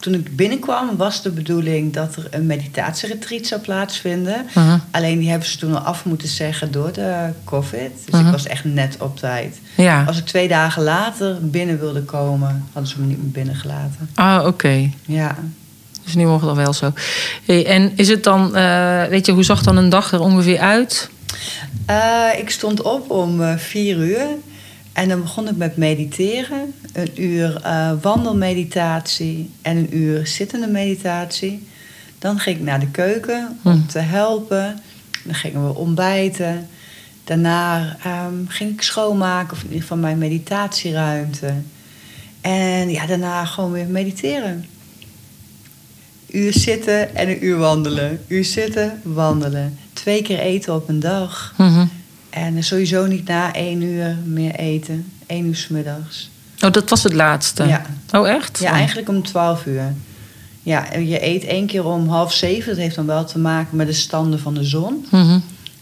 toen 0.00 0.14
ik 0.14 0.36
binnenkwam 0.36 0.96
was 0.96 1.22
de 1.22 1.30
bedoeling 1.30 1.92
dat 1.92 2.16
er 2.16 2.26
een 2.30 2.46
meditatieretreat 2.46 3.46
zou 3.46 3.60
plaatsvinden. 3.60 4.46
Alleen 4.90 5.18
die 5.18 5.30
hebben 5.30 5.48
ze 5.48 5.58
toen 5.58 5.74
al 5.74 5.80
af 5.80 6.04
moeten 6.04 6.28
zeggen 6.28 6.72
door 6.72 6.92
de 6.92 7.28
covid. 7.44 7.90
Dus 8.10 8.20
ik 8.20 8.26
was 8.26 8.46
echt 8.46 8.64
net 8.64 8.96
op 9.00 9.18
tijd. 9.18 9.60
Ja. 9.76 10.04
Als 10.04 10.18
ik 10.18 10.26
twee 10.26 10.48
dagen 10.48 10.82
later 10.82 11.38
binnen 11.40 11.78
wilde 11.78 12.02
komen, 12.02 12.66
hadden 12.72 12.90
ze 12.90 13.00
me 13.00 13.06
niet 13.06 13.22
meer 13.22 13.30
binnengelaten. 13.30 14.10
Ah, 14.14 14.46
oké. 14.46 14.90
Ja. 15.06 15.36
Dus 16.04 16.14
nu 16.14 16.26
mogen 16.26 16.48
we 16.48 16.54
wel 16.54 16.72
zo. 16.72 16.92
Hey, 17.44 17.66
en 17.66 17.92
is 17.96 18.08
het 18.08 18.24
dan, 18.24 18.56
eh, 18.56 19.04
weet 19.04 19.26
je, 19.26 19.32
hoe 19.32 19.44
zag 19.44 19.62
dan 19.62 19.76
een 19.76 19.88
dag 19.88 20.12
er 20.12 20.20
ongeveer 20.20 20.58
uit? 20.58 21.10
Eh, 21.86 22.28
ik 22.38 22.50
stond 22.50 22.82
op 22.82 23.10
om 23.10 23.42
eh, 23.42 23.56
vier 23.56 23.96
uur. 23.96 24.26
En 25.00 25.08
dan 25.08 25.20
begon 25.20 25.48
ik 25.48 25.56
met 25.56 25.76
mediteren. 25.76 26.74
Een 26.92 27.22
uur 27.22 27.60
eh, 27.62 27.92
wandelmeditatie 28.02 29.50
en 29.62 29.76
een 29.76 29.96
uur 29.96 30.26
zittende 30.26 30.66
meditatie. 30.66 31.66
Dan 32.18 32.38
ging 32.38 32.56
ik 32.56 32.62
naar 32.62 32.80
de 32.80 32.90
keuken 32.90 33.58
om 33.64 33.72
Hm. 33.72 33.86
te 33.86 33.98
helpen. 33.98 34.78
Dan 35.24 35.34
gingen 35.34 35.66
we 35.66 35.74
ontbijten. 35.74 36.68
Daarna 37.24 37.96
ehm, 38.04 38.34
ging 38.48 38.72
ik 38.72 38.82
schoonmaken, 38.82 39.52
of 39.52 39.58
in 39.58 39.64
ieder 39.66 39.80
geval 39.82 39.96
mijn 39.96 40.18
meditatieruimte. 40.18 41.54
En 42.40 42.90
ja, 42.90 43.06
daarna 43.06 43.44
gewoon 43.44 43.72
weer 43.72 43.86
mediteren. 43.86 44.64
Uur 46.26 46.52
zitten 46.52 47.14
en 47.16 47.28
een 47.28 47.44
uur 47.44 47.56
wandelen. 47.58 48.20
Uur 48.26 48.44
zitten, 48.44 49.00
wandelen. 49.02 49.78
Twee 49.92 50.22
keer 50.22 50.38
eten 50.38 50.74
op 50.74 50.88
een 50.88 51.00
dag. 51.00 51.54
Mhm. 51.58 51.86
En 52.30 52.64
sowieso 52.64 53.06
niet 53.06 53.28
na 53.28 53.54
één 53.54 53.82
uur 53.82 54.16
meer 54.24 54.54
eten. 54.54 55.12
Eén 55.26 55.46
uur 55.46 55.56
's 55.56 55.68
middags. 55.68 56.30
Oh, 56.64 56.72
dat 56.72 56.90
was 56.90 57.02
het 57.02 57.12
laatste? 57.12 57.64
Ja. 57.64 57.86
Oh, 58.12 58.28
echt? 58.28 58.58
Ja, 58.58 58.72
eigenlijk 58.72 59.08
om 59.08 59.22
twaalf 59.22 59.66
uur. 59.66 59.94
Ja, 60.62 60.94
je 60.94 61.26
eet 61.26 61.44
één 61.44 61.66
keer 61.66 61.84
om 61.84 62.08
half 62.08 62.32
zeven. 62.32 62.68
Dat 62.68 62.76
heeft 62.76 62.94
dan 62.94 63.06
wel 63.06 63.24
te 63.24 63.38
maken 63.38 63.76
met 63.76 63.86
de 63.86 63.92
standen 63.92 64.40
van 64.40 64.54
de 64.54 64.64
zon. 64.64 65.06
Mhm. 65.10 65.38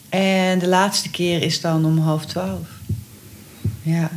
En 0.09 0.59
de 0.59 0.69
laatste 0.69 1.11
keer 1.11 1.43
is 1.43 1.61
dan 1.61 1.85
om 1.85 1.99
half 1.99 2.27
twaalf. 2.27 2.69
Ja. 3.83 4.11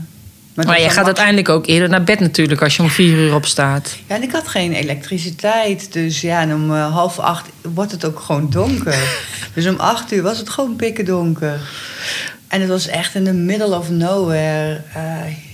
Maar, 0.66 0.82
je 0.82 0.90
gaat 0.90 1.06
uiteindelijk 1.06 1.50
ook 1.50 1.68
eerder 1.68 1.90
naar 1.90 2.04
bed 2.04 2.20
natuurlijk 2.20 2.62
als 2.62 2.76
je 2.76 2.82
om 2.82 2.90
vier 2.90 3.18
uur 3.18 3.36
opstaat. 3.36 3.96
Ja, 4.08 4.16
en 4.16 4.24
ik 4.24 4.32
had 4.32 4.48
geen 4.48 4.74
elektriciteit. 4.74 5.94
Dus 5.94 6.22
ja, 6.22 6.42
en 6.42 6.54
om 6.54 6.76
eh, 6.76 6.94
half 6.94 7.20
acht 7.20 7.50
wordt 7.62 7.92
het 7.92 8.06
ook 8.06 8.20
gewoon 8.20 8.50
donker. 8.50 9.20
dus 9.56 9.68
om 9.68 9.76
acht 9.76 10.12
uur 10.12 10.22
was 10.22 10.38
het 10.38 10.50
gewoon 10.50 10.76
pikken 10.76 11.06
donker. 11.06 11.60
En 12.48 12.62
het 12.62 12.70
was 12.70 12.88
echt 12.88 13.16
in 13.16 13.24
the 13.24 13.34
middle 13.34 13.78
of 13.78 13.90
nowhere. 13.90 14.82
eh, 14.94 15.02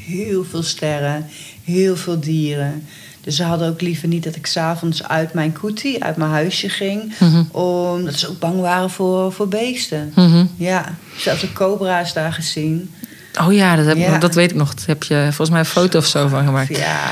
heel 0.07 0.43
veel 0.43 0.63
sterren, 0.63 1.25
heel 1.63 1.95
veel 1.95 2.19
dieren. 2.19 2.83
Dus 3.27 3.35
ze 3.35 3.43
hadden 3.43 3.69
ook 3.69 3.81
liever 3.81 4.07
niet 4.07 4.23
dat 4.23 4.35
ik 4.35 4.45
s'avonds 4.45 5.03
uit 5.03 5.33
mijn 5.33 5.53
koetie, 5.53 6.03
uit 6.03 6.15
mijn 6.15 6.31
huisje 6.31 6.69
ging. 6.69 7.13
Mhm. 7.19 7.43
Omdat 7.51 8.19
ze 8.19 8.29
ook 8.29 8.39
bang 8.39 8.59
waren 8.59 8.89
voor, 8.89 9.31
voor 9.31 9.47
beesten. 9.47 10.11
Mhm. 10.15 10.45
Ja, 10.57 10.95
zelfs 11.17 11.41
de 11.41 11.53
cobra's 11.53 12.13
daar 12.13 12.33
gezien. 12.33 12.93
Oh 13.41 13.53
ja 13.53 13.75
dat, 13.75 13.85
heb, 13.85 13.97
Ja. 13.97 14.17
dat 14.17 14.35
weet 14.35 14.51
ik 14.51 14.55
nog. 14.57 14.73
Daar 14.73 14.85
heb 14.87 15.03
je 15.03 15.21
volgens 15.23 15.49
mij 15.49 15.59
een 15.59 15.65
foto 15.65 15.97
of 15.99 16.05
zo 16.05 16.27
van 16.27 16.45
gemaakt. 16.45 16.77
Ja, 16.77 17.09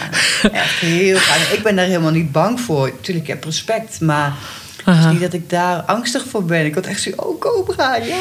echt 0.51 0.79
heel 0.79 1.17
gaaf. 1.17 1.51
Ik 1.53 1.63
ben 1.63 1.75
daar 1.75 1.85
helemaal 1.85 2.11
niet 2.11 2.31
bang 2.31 2.59
voor. 2.59 2.91
Tuurlijk, 3.01 3.27
ik 3.27 3.33
heb 3.33 3.43
respect, 3.43 3.99
maar 4.01 4.33
het 4.83 4.97
is 5.05 5.11
niet 5.11 5.21
dat 5.21 5.33
ik 5.33 5.49
daar 5.49 5.81
angstig 5.81 6.25
voor 6.29 6.43
ben. 6.45 6.65
Ik 6.65 6.75
had 6.75 6.85
echt 6.85 7.01
zo, 7.01 7.09
oh 7.15 7.39
cobra, 7.39 7.95
ja. 7.95 8.15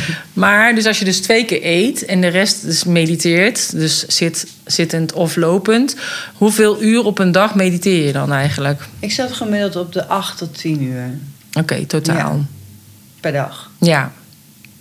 Maar 0.32 0.74
dus 0.74 0.86
als 0.86 0.98
je 0.98 1.04
dus 1.04 1.20
twee 1.20 1.44
keer 1.44 1.60
eet 1.62 2.04
en 2.04 2.20
de 2.20 2.26
rest 2.28 2.62
dus 2.64 2.84
mediteert, 2.84 3.72
dus 3.72 4.06
zit, 4.06 4.46
zittend 4.64 5.12
of 5.12 5.36
lopend, 5.36 5.96
hoeveel 6.34 6.82
uur 6.82 7.04
op 7.04 7.18
een 7.18 7.32
dag 7.32 7.54
mediteer 7.54 8.06
je 8.06 8.12
dan 8.12 8.32
eigenlijk? 8.32 8.82
Ik 8.98 9.12
zat 9.12 9.32
gemiddeld 9.32 9.76
op 9.76 9.92
de 9.92 10.06
8 10.06 10.38
tot 10.38 10.58
10 10.58 10.82
uur 10.82 11.18
Oké, 11.58 11.84
totaal. 11.86 12.44
per 13.20 13.32
dag. 13.32 13.70
Ja. 13.78 14.12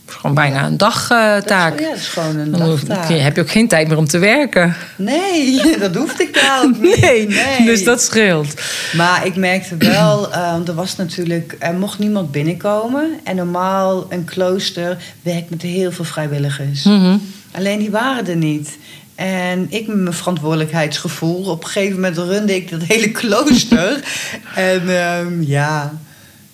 Gewoon 0.09 0.35
bijna 0.35 0.65
een 0.65 0.77
dagtaak. 0.77 1.73
Is, 1.79 1.85
ja, 1.85 1.89
dat 1.89 1.97
is 1.97 2.07
gewoon 2.07 2.35
een 2.37 2.51
Dan 2.51 2.69
dagtaak. 2.69 3.09
je- 3.09 3.13
heb 3.13 3.35
je 3.35 3.41
ook 3.41 3.51
geen 3.51 3.67
tijd 3.67 3.87
meer 3.87 3.97
om 3.97 4.07
te 4.07 4.17
werken. 4.17 4.75
Nee, 4.95 5.61
dat 5.79 5.95
hoefde 5.95 6.23
ik 6.23 6.43
ook 6.63 6.79
niet. 6.79 7.27
Nee, 7.29 7.65
dus 7.65 7.83
dat 7.83 8.01
scheelt. 8.01 8.53
Maar 8.93 9.25
ik 9.25 9.35
merkte 9.35 9.77
wel, 9.77 10.31
eh, 10.33 10.55
er 10.67 10.73
was 10.73 10.95
natuurlijk, 10.95 11.55
er 11.59 11.73
mocht 11.73 11.99
niemand 11.99 12.31
binnenkomen. 12.31 13.19
En 13.23 13.35
normaal, 13.35 14.05
een 14.09 14.25
klooster 14.25 14.97
werkt 15.21 15.49
met 15.49 15.61
heel 15.61 15.91
veel 15.91 16.05
vrijwilligers. 16.05 16.83
Mhm. 16.83 17.17
Alleen 17.51 17.79
die 17.79 17.91
waren 17.91 18.27
er 18.27 18.35
niet. 18.35 18.77
En 19.15 19.65
ik 19.69 19.87
met 19.87 19.97
mijn 19.97 20.13
verantwoordelijkheidsgevoel. 20.15 21.43
Op 21.43 21.63
een 21.63 21.69
gegeven 21.69 21.95
moment 21.95 22.17
runde 22.17 22.55
ik 22.55 22.69
dat 22.69 22.81
hele 22.83 23.11
klooster. 23.11 23.99
en 24.55 24.97
ehm, 25.03 25.41
ja, 25.41 25.93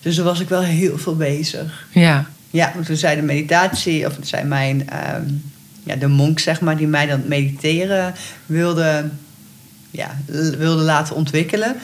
dus 0.01 0.15
daar 0.15 0.25
was 0.25 0.39
ik 0.39 0.50
wel 0.50 0.62
heel 0.62 0.97
veel 0.97 1.15
bezig. 1.15 1.85
Ja. 1.91 2.25
Ja, 2.55 2.71
want 2.74 2.85
toen 2.85 2.95
zei 2.95 3.15
de 3.15 3.21
meditatie, 3.21 4.05
of 4.05 4.13
toen 4.13 4.24
zei 4.24 4.43
mijn, 4.43 4.89
ehm, 4.89 5.24
ja, 5.83 5.95
de 5.95 6.07
monk 6.07 6.39
zeg 6.39 6.62
maar, 6.62 6.77
die 6.77 6.88
mij 6.88 7.05
dan 7.05 7.24
mediteren 7.25 8.13
wilde, 8.45 9.09
ja, 9.91 10.17
wilde 10.57 10.81
laten 10.81 11.15
ontwikkelen. 11.15 11.75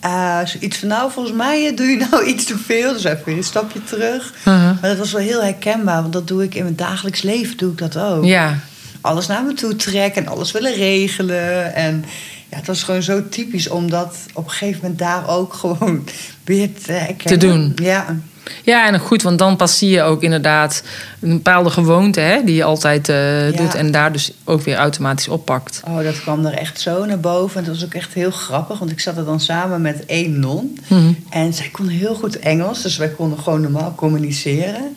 Eh, 0.00 0.40
zoiets 0.44 0.76
van, 0.76 0.88
nou, 0.88 1.12
volgens 1.12 1.36
mij 1.36 1.74
doe 1.74 1.86
je 1.86 2.06
nou 2.10 2.24
iets 2.32 2.44
te 2.44 2.58
veel. 2.58 2.92
Dus 2.92 3.04
even 3.04 3.24
weer 3.24 3.36
een 3.36 3.44
stapje 3.44 3.84
terug. 3.84 4.34
Uh-huh. 4.38 4.80
Maar 4.80 4.90
dat 4.90 4.98
was 4.98 5.12
wel 5.12 5.20
heel 5.20 5.42
herkenbaar, 5.42 6.00
want 6.00 6.12
dat 6.12 6.28
doe 6.28 6.42
ik 6.42 6.54
in 6.54 6.62
mijn 6.62 6.76
dagelijks 6.76 7.22
leven, 7.22 7.56
doe 7.56 7.72
ik 7.72 7.78
dat 7.78 7.98
ook. 7.98 8.24
Ja. 8.24 8.58
Alles 9.00 9.26
naar 9.26 9.44
me 9.44 9.54
toe 9.54 9.76
trekken 9.76 10.24
en 10.24 10.30
alles 10.30 10.52
willen 10.52 10.74
regelen. 10.74 11.74
En 11.74 12.04
ja, 12.50 12.56
het 12.56 12.66
was 12.66 12.82
gewoon 12.82 13.02
zo 13.02 13.28
typisch 13.28 13.68
om 13.68 13.90
dat 13.90 14.16
op 14.34 14.44
een 14.44 14.50
gegeven 14.50 14.80
moment 14.80 14.98
daar 14.98 15.28
ook 15.28 15.52
gewoon 15.54 16.04
weer 16.44 16.68
te. 16.84 17.14
Te 17.24 17.36
doen. 17.36 17.72
Ja, 17.82 18.16
Ja, 18.64 18.86
en 18.86 18.98
goed, 18.98 19.22
want 19.22 19.38
dan 19.38 19.56
pas 19.56 19.78
zie 19.78 19.90
je 19.90 20.02
ook 20.02 20.22
inderdaad 20.22 20.82
een 21.20 21.28
bepaalde 21.28 21.70
gewoonte 21.70 22.20
hè, 22.20 22.44
die 22.44 22.54
je 22.54 22.64
altijd 22.64 23.08
eh, 23.08 23.50
Ja. 23.50 23.56
doet 23.56 23.74
en 23.74 23.90
daar 23.90 24.12
dus 24.12 24.32
ook 24.44 24.62
weer 24.62 24.76
automatisch 24.76 25.28
oppakt. 25.28 25.82
Oh, 25.88 26.02
dat 26.02 26.20
kwam 26.20 26.46
er 26.46 26.52
echt 26.52 26.80
zo 26.80 27.04
naar 27.04 27.20
boven. 27.20 27.58
En 27.60 27.64
dat 27.66 27.74
was 27.74 27.84
ook 27.84 27.94
echt 27.94 28.14
heel 28.14 28.30
grappig, 28.30 28.78
want 28.78 28.90
ik 28.90 29.00
zat 29.00 29.16
er 29.16 29.24
dan 29.24 29.40
samen 29.40 29.80
met 29.82 30.06
één 30.06 30.40
non. 30.40 30.78
Mhm. 30.88 31.12
En 31.30 31.54
zij 31.54 31.68
kon 31.68 31.88
heel 31.88 32.14
goed 32.14 32.38
Engels, 32.38 32.82
dus 32.82 32.96
wij 32.96 33.08
konden 33.08 33.38
gewoon 33.38 33.60
normaal 33.60 33.94
communiceren. 33.94 34.96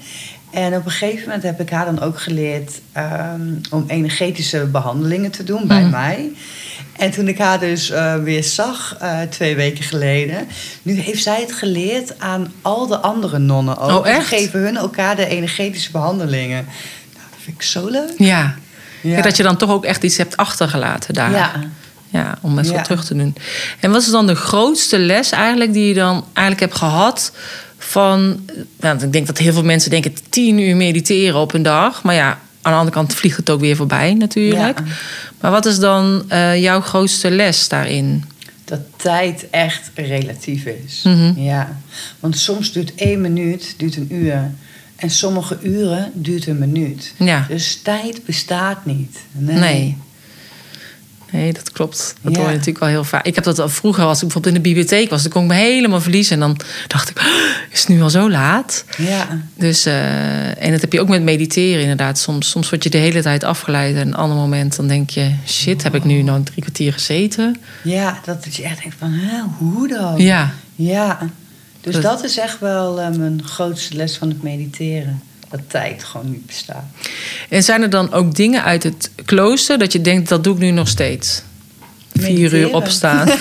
En 0.51 0.75
op 0.75 0.85
een 0.85 0.91
gegeven 0.91 1.23
moment 1.25 1.43
heb 1.43 1.59
ik 1.61 1.69
haar 1.69 1.85
dan 1.85 1.99
ook 2.01 2.19
geleerd 2.19 2.81
ehm, 2.91 3.41
om 3.69 3.83
energetische 3.87 4.65
behandelingen 4.71 5.31
te 5.31 5.43
doen 5.43 5.67
bij 5.67 5.81
Mhm. 5.81 5.89
mij. 5.91 6.31
En 7.01 7.11
toen 7.11 7.27
ik 7.27 7.37
haar 7.37 7.59
dus 7.59 7.89
eh, 7.89 8.15
weer 8.15 8.43
zag, 8.43 8.95
eh, 8.99 9.19
twee 9.29 9.55
weken 9.55 9.83
geleden, 9.83 10.47
nu 10.81 10.99
heeft 10.99 11.23
zij 11.23 11.41
het 11.41 11.51
geleerd 11.53 12.19
aan 12.19 12.53
al 12.61 12.87
de 12.87 12.97
andere 12.97 13.37
nonnen 13.37 13.77
ook. 13.77 13.99
Oh, 13.99 14.07
echt? 14.07 14.27
Ze 14.27 14.35
geven 14.35 14.59
hun 14.59 14.77
elkaar 14.77 15.15
de 15.15 15.27
energetische 15.27 15.91
behandelingen. 15.91 16.65
Nou, 17.13 17.25
dat 17.29 17.39
vind 17.43 17.55
ik 17.55 17.61
zo 17.61 17.87
leuk. 17.87 18.13
Ja. 18.17 18.55
Ja. 19.01 19.15
Ja, 19.15 19.21
dat 19.21 19.37
je 19.37 19.43
dan 19.43 19.57
toch 19.57 19.69
ook 19.69 19.85
echt 19.85 20.03
iets 20.03 20.17
hebt 20.17 20.37
achtergelaten 20.37 21.13
daar. 21.13 21.31
Ja. 21.31 21.51
Ja, 22.09 22.37
om 22.41 22.57
het 22.57 22.67
zo 22.67 22.73
Ja. 22.73 22.81
terug 22.81 23.05
te 23.05 23.15
doen. 23.15 23.35
En 23.79 23.91
wat 23.91 24.01
is 24.01 24.09
dan 24.09 24.27
de 24.27 24.35
grootste 24.35 24.99
les 24.99 25.31
eigenlijk 25.31 25.73
die 25.73 25.87
je 25.87 25.93
dan 25.93 26.25
eigenlijk 26.33 26.59
hebt 26.59 26.75
gehad 26.75 27.31
van... 27.77 28.45
Nou, 28.79 29.03
ik 29.03 29.13
denk 29.13 29.27
dat 29.27 29.37
heel 29.37 29.53
veel 29.53 29.63
mensen 29.63 29.89
denken 29.89 30.15
tien 30.29 30.57
uur 30.59 30.75
mediteren 30.75 31.39
op 31.39 31.53
een 31.53 31.63
dag. 31.63 32.03
Maar 32.03 32.15
ja, 32.15 32.39
aan 32.61 32.71
de 32.71 32.77
andere 32.77 32.95
kant 32.95 33.13
vliegt 33.13 33.37
het 33.37 33.49
ook 33.49 33.59
weer 33.59 33.75
voorbij 33.75 34.13
natuurlijk. 34.13 34.79
Ja. 34.79 34.85
Maar 35.39 35.51
wat 35.51 35.65
is 35.65 35.79
dan 35.79 36.23
eh, 36.27 36.61
jouw 36.61 36.81
grootste 36.81 37.31
les 37.31 37.67
daarin? 37.67 38.23
dat 38.71 38.81
tijd 38.95 39.49
echt 39.49 39.91
relatief 39.95 40.65
is. 40.65 41.01
Mhm. 41.03 41.39
Ja, 41.39 41.79
want 42.19 42.37
soms 42.37 42.71
duurt 42.71 42.95
één 42.95 43.21
minuut 43.21 43.73
duurt 43.77 43.95
een 43.95 44.13
uur. 44.13 44.51
En 44.95 45.09
sommige 45.09 45.57
uren 45.61 46.11
duurt 46.13 46.47
een 46.47 46.59
minuut. 46.59 47.13
Ja. 47.17 47.45
Dus 47.47 47.79
tijd 47.81 48.25
bestaat 48.25 48.85
niet. 48.85 49.17
Nee. 49.31 49.59
Nee. 49.59 49.97
Nee, 51.31 51.53
dat 51.53 51.71
klopt. 51.71 52.15
Dat 52.21 52.31
Ja. 52.33 52.37
hoor 52.39 52.47
je 52.49 52.53
natuurlijk 52.53 52.79
wel 52.79 52.89
heel 52.93 53.03
vaak. 53.03 53.25
Ik 53.25 53.35
heb 53.35 53.43
dat 53.43 53.59
al 53.59 53.69
vroeger, 53.69 54.03
als 54.03 54.15
ik 54.17 54.21
bijvoorbeeld 54.23 54.55
in 54.55 54.61
de 54.61 54.67
bibliotheek 54.69 55.09
was, 55.09 55.21
dan 55.21 55.31
kon 55.31 55.41
ik 55.43 55.47
me 55.47 55.53
helemaal 55.55 56.01
verliezen. 56.01 56.33
En 56.33 56.39
dan 56.39 56.57
dacht 56.87 57.09
ik, 57.09 57.17
"Oh, 57.19 57.25
is 57.71 57.79
het 57.79 57.87
nu 57.87 58.01
al 58.01 58.09
zo 58.09 58.29
laat? 58.29 58.85
Ja, 58.97 59.27
Dus, 59.55 59.85
eh, 59.85 60.63
en 60.63 60.71
dat 60.71 60.81
heb 60.81 60.93
je 60.93 60.99
ook 61.01 61.07
met 61.09 61.23
mediteren 61.23 61.81
inderdaad. 61.81 62.19
Soms, 62.19 62.49
soms 62.49 62.69
word 62.69 62.83
je 62.83 62.89
de 62.89 62.97
hele 62.97 63.21
tijd 63.21 63.43
afgeleid. 63.43 63.95
En 63.95 64.07
een 64.07 64.15
ander 64.15 64.37
moment 64.37 64.75
dan 64.75 64.87
denk 64.87 65.09
je... 65.09 65.31
shit, 65.47 65.83
heb 65.83 65.95
ik 65.95 66.03
nu 66.03 66.21
nou 66.21 66.43
drie 66.43 66.61
kwartier 66.61 66.93
gezeten? 66.93 67.57
ja 67.83 68.19
dat 68.25 68.55
je 68.55 68.63
echt 68.63 68.81
denkt 68.81 68.95
van, 68.99 69.11
hè, 69.11 69.41
hoe 69.57 69.87
dan? 69.87 70.17
Ja, 70.17 70.53
Ja, 70.75 71.19
dus 71.81 71.93
Dat- 71.93 72.03
dat 72.03 72.23
is 72.23 72.37
echt 72.37 72.59
wel 72.59 73.01
eh, 73.01 73.09
mijn 73.09 73.41
grootste 73.43 73.95
les 73.95 74.17
van 74.17 74.29
het 74.29 74.43
mediteren. 74.43 75.21
Dat 75.51 75.59
tijd 75.67 76.03
gewoon 76.03 76.29
niet 76.31 76.45
bestaat. 76.45 76.83
en 77.49 77.63
zijn 77.63 77.81
er 77.81 77.89
dan 77.89 78.13
ook 78.13 78.35
dingen 78.35 78.63
uit 78.63 78.83
het 78.83 79.11
klooster... 79.25 79.77
dat 79.77 79.93
je 79.93 80.01
denkt, 80.01 80.29
dat 80.29 80.43
doe 80.43 80.53
ik 80.53 80.59
nu 80.59 80.71
nog 80.71 80.87
steeds? 80.87 81.43
Vier 82.13 82.53
uur 82.53 82.73
opstaan. 82.73 83.29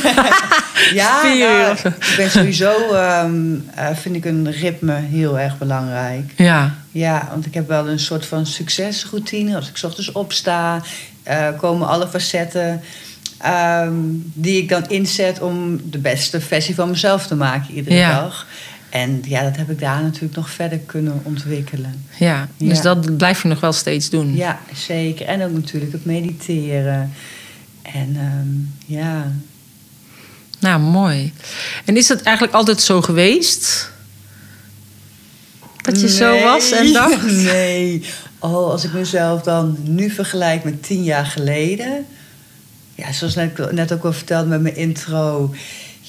Ja, 0.94 1.20
Vier 1.20 1.48
nou, 1.48 1.70
uur 1.70 1.86
ik 1.86 2.14
ben 2.16 2.30
sowieso, 2.30 2.92
ehm, 2.94 3.54
eh, 3.74 3.86
vind 4.00 4.16
ik 4.16 4.24
een 4.24 4.50
ritme 4.50 4.94
heel 4.94 5.38
erg 5.38 5.58
belangrijk. 5.58 6.32
ja, 6.36 6.74
Ja, 6.90 7.28
want 7.30 7.46
ik 7.46 7.54
heb 7.54 7.68
wel 7.68 7.88
een 7.88 7.98
soort 7.98 8.26
van 8.26 8.46
succesroutine. 8.46 9.56
Als 9.56 9.68
ik 9.68 9.76
's 9.76 9.82
ochtends 9.84 10.12
opsta, 10.12 10.82
eh, 11.22 11.48
komen 11.56 11.88
alle 11.88 12.08
facetten 12.08 12.80
ehm, 13.38 13.92
die 14.32 14.62
ik 14.62 14.68
dan 14.68 14.84
inzet 14.88 15.40
om 15.40 15.80
de 15.90 15.98
beste 15.98 16.40
versie 16.40 16.74
van 16.74 16.90
mezelf 16.90 17.26
te 17.26 17.34
maken 17.34 17.74
iedere 17.74 17.96
Ja. 17.96 18.20
dag. 18.20 18.46
En 18.90 19.22
ja, 19.24 19.42
dat 19.42 19.56
heb 19.56 19.70
ik 19.70 19.78
daar 19.78 20.02
natuurlijk 20.02 20.36
nog 20.36 20.50
verder 20.50 20.78
kunnen 20.78 21.20
ontwikkelen. 21.22 22.04
ja. 22.18 22.48
Dus 22.56 22.76
Ja. 22.76 22.82
dat 22.82 23.16
blijf 23.16 23.42
je 23.42 23.48
nog 23.48 23.60
wel 23.60 23.72
steeds 23.72 24.10
doen. 24.10 24.36
Ja, 24.36 24.60
zeker. 24.74 25.26
En 25.26 25.42
ook 25.42 25.52
natuurlijk 25.52 25.92
het 25.92 26.04
mediteren. 26.04 27.12
En 27.82 28.16
ehm, 28.16 28.92
ja, 28.96 29.32
Nou, 30.60 30.80
mooi. 30.80 31.32
En 31.84 31.96
is 31.96 32.08
het 32.08 32.22
eigenlijk 32.22 32.56
altijd 32.56 32.80
zo 32.80 33.02
geweest? 33.02 33.90
Dat 35.82 36.00
je 36.00 36.08
zo 36.08 36.42
was 36.42 36.70
en 36.70 36.92
dacht? 36.92 37.30
Nee. 37.52 38.04
Oh, 38.38 38.70
als 38.70 38.84
ik 38.84 38.92
mezelf 38.92 39.42
dan 39.42 39.76
nu 39.82 40.10
vergelijk 40.10 40.64
met 40.64 40.82
tien 40.82 41.02
jaar 41.04 41.26
geleden. 41.26 42.06
Ja, 42.94 43.12
zoals 43.12 43.34
net, 43.34 43.72
net 43.72 43.92
ook 43.92 44.04
al 44.04 44.12
verteld 44.12 44.48
met 44.48 44.60
mijn 44.62 44.76
intro. 44.76 45.54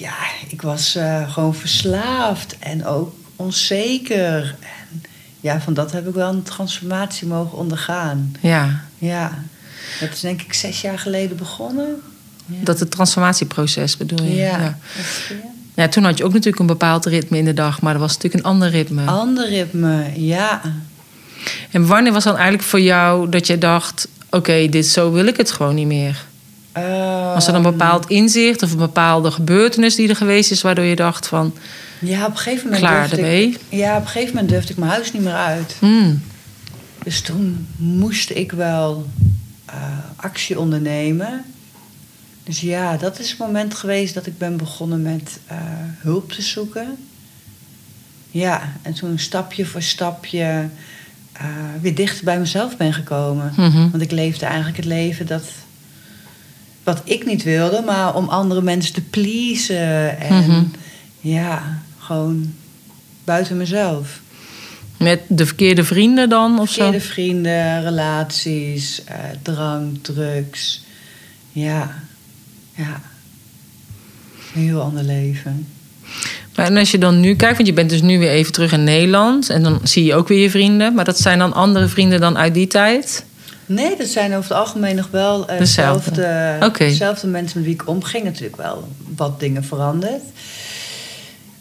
Ja, 0.01 0.15
ik 0.47 0.61
was 0.61 0.95
eh, 0.95 1.31
gewoon 1.31 1.55
verslaafd 1.55 2.55
en 2.59 2.85
ook 2.85 3.13
onzeker. 3.35 4.55
En 4.59 5.03
ja, 5.39 5.61
van 5.61 5.73
dat 5.73 5.91
heb 5.91 6.07
ik 6.07 6.13
wel 6.13 6.29
een 6.29 6.43
transformatie 6.43 7.27
mogen 7.27 7.57
ondergaan. 7.57 8.35
Ja, 8.39 8.83
Ja, 8.97 9.43
dat 9.99 10.09
is 10.11 10.19
denk 10.19 10.41
ik 10.41 10.53
zes 10.53 10.81
jaar 10.81 10.99
geleden 10.99 11.37
begonnen. 11.37 12.01
Ja. 12.45 12.63
dat 12.63 12.79
het 12.79 12.91
transformatieproces 12.91 13.97
bedoel 13.97 14.23
je? 14.23 14.35
ja. 14.35 14.59
ja. 14.59 14.77
Ja, 15.73 15.87
toen 15.87 16.03
had 16.03 16.17
je 16.17 16.23
ook 16.23 16.33
natuurlijk 16.33 16.59
een 16.59 16.65
bepaald 16.65 17.05
ritme 17.05 17.37
in 17.37 17.45
de 17.45 17.53
dag, 17.53 17.81
maar 17.81 17.93
dat 17.93 18.01
was 18.01 18.13
natuurlijk 18.13 18.43
een 18.43 18.49
ander 18.49 18.69
ritme. 18.69 19.05
Ander 19.05 19.49
ritme, 19.49 20.11
ja. 20.15 20.61
En 21.71 21.87
wanneer 21.87 22.11
was 22.11 22.23
dan 22.23 22.33
eigenlijk 22.33 22.63
voor 22.63 22.81
jou 22.81 23.29
dat 23.29 23.47
je 23.47 23.57
dacht: 23.57 24.07
oké, 24.29 24.67
dit 24.69 24.87
zo 24.87 25.11
wil 25.11 25.25
ik 25.25 25.37
het 25.37 25.51
gewoon 25.51 25.75
niet 25.75 25.87
meer? 25.87 26.25
Was 27.34 27.47
er 27.47 27.53
een 27.55 27.63
Ehm, 27.63 27.71
bepaald 27.71 28.10
inzicht 28.10 28.63
of 28.63 28.71
een 28.71 28.77
bepaalde 28.77 29.31
gebeurtenis 29.31 29.95
die 29.95 30.10
er 30.10 30.15
geweest 30.15 30.51
is, 30.51 30.62
waardoor 30.62 30.86
je 30.86 30.95
dacht 30.95 31.27
van 31.27 31.53
Ja, 31.99 32.25
op 32.25 32.31
een 32.31 32.38
gegeven 32.38 32.63
moment 32.63 32.81
klaar 32.81 33.10
durfde 33.10 33.41
ik, 33.41 33.60
ja, 33.69 33.95
op 33.97 34.01
een 34.01 34.07
gegeven 34.07 34.34
moment 34.34 34.49
durfde 34.51 34.71
ik 34.71 34.77
mijn 34.79 34.91
huis 34.91 35.12
niet 35.13 35.21
meer 35.23 35.34
uit. 35.34 35.75
Hmm, 35.79 36.21
Dus 37.03 37.21
toen 37.21 37.67
moest 37.77 38.29
ik 38.29 38.51
wel 38.51 39.05
eh, 39.65 39.75
actie 40.15 40.60
ondernemen. 40.60 41.43
Dus 42.43 42.60
ja, 42.62 42.97
dat 42.97 43.19
is 43.19 43.29
het 43.29 43.39
moment 43.39 43.73
geweest 43.73 44.13
dat 44.13 44.25
ik 44.25 44.38
ben 44.38 44.57
begonnen 44.57 45.01
met 45.01 45.39
eh, 45.47 45.57
hulp 45.97 46.31
te 46.31 46.41
zoeken. 46.41 46.97
Ja, 48.31 48.73
en 48.81 48.93
toen 48.93 49.19
stapje 49.19 49.65
voor 49.65 49.81
stapje 49.81 50.69
eh, 51.31 51.45
weer 51.81 51.95
dichter 51.95 52.23
bij 52.25 52.39
mezelf 52.39 52.77
ben 52.77 52.93
gekomen. 52.93 53.53
mhm. 53.57 53.89
Want 53.89 54.01
ik 54.03 54.12
leefde 54.12 54.45
eigenlijk 54.45 54.77
het 54.77 54.86
leven 54.86 55.25
dat 55.25 55.43
wat 56.83 57.01
ik 57.03 57.25
niet 57.25 57.43
wilde, 57.43 57.81
maar 57.85 58.15
om 58.15 58.27
andere 58.29 58.61
mensen 58.61 58.93
te 58.93 59.01
pleasen. 59.01 60.19
En 60.19 60.33
Mhm. 60.35 60.63
ja, 61.19 61.77
gewoon 61.99 62.53
buiten 63.23 63.57
mezelf. 63.57 64.19
Met 64.97 65.21
de 65.27 65.45
verkeerde 65.45 65.83
vrienden 65.83 66.29
dan 66.29 66.59
of 66.59 66.71
Verkeerde 66.71 66.99
zo? 66.99 67.11
vrienden, 67.11 67.83
relaties, 67.83 69.03
eh, 69.03 69.15
drank, 69.41 70.03
drugs. 70.03 70.83
Ja, 71.51 71.95
ja. 72.75 73.01
Een 74.55 74.61
heel 74.61 74.81
ander 74.81 75.03
leven. 75.03 75.67
Maar 76.55 76.65
en 76.65 76.77
als 76.77 76.91
je 76.91 76.97
dan 76.97 77.19
nu 77.19 77.35
kijkt, 77.35 77.55
want 77.55 77.67
je 77.67 77.73
bent 77.73 77.89
dus 77.89 78.01
nu 78.01 78.19
weer 78.19 78.29
even 78.29 78.51
terug 78.53 78.71
in 78.71 78.83
Nederland 78.83 79.49
en 79.49 79.63
dan 79.63 79.79
zie 79.83 80.03
je 80.03 80.15
ook 80.15 80.27
weer 80.27 80.41
je 80.41 80.49
vrienden, 80.49 80.93
maar 80.93 81.05
dat 81.05 81.19
zijn 81.19 81.39
dan 81.39 81.53
andere 81.53 81.87
vrienden 81.87 82.19
dan 82.19 82.37
uit 82.37 82.53
die 82.53 82.67
tijd? 82.67 83.25
Nee, 83.73 83.97
dat 83.97 84.07
zijn 84.07 84.36
over 84.36 84.49
het 84.49 84.60
algemeen 84.60 84.95
nog 84.95 85.07
wel 85.12 85.47
eh, 85.47 85.57
Dezelfde. 85.57 86.57
dezelfde, 86.77 87.27
mensen 87.27 87.57
met 87.57 87.67
wie 87.67 87.75
ik 87.79 87.88
omging. 87.88 88.23
Natuurlijk 88.23 88.55
wel 88.55 88.88
wat 89.15 89.39
dingen 89.39 89.63
veranderd. 89.63 90.21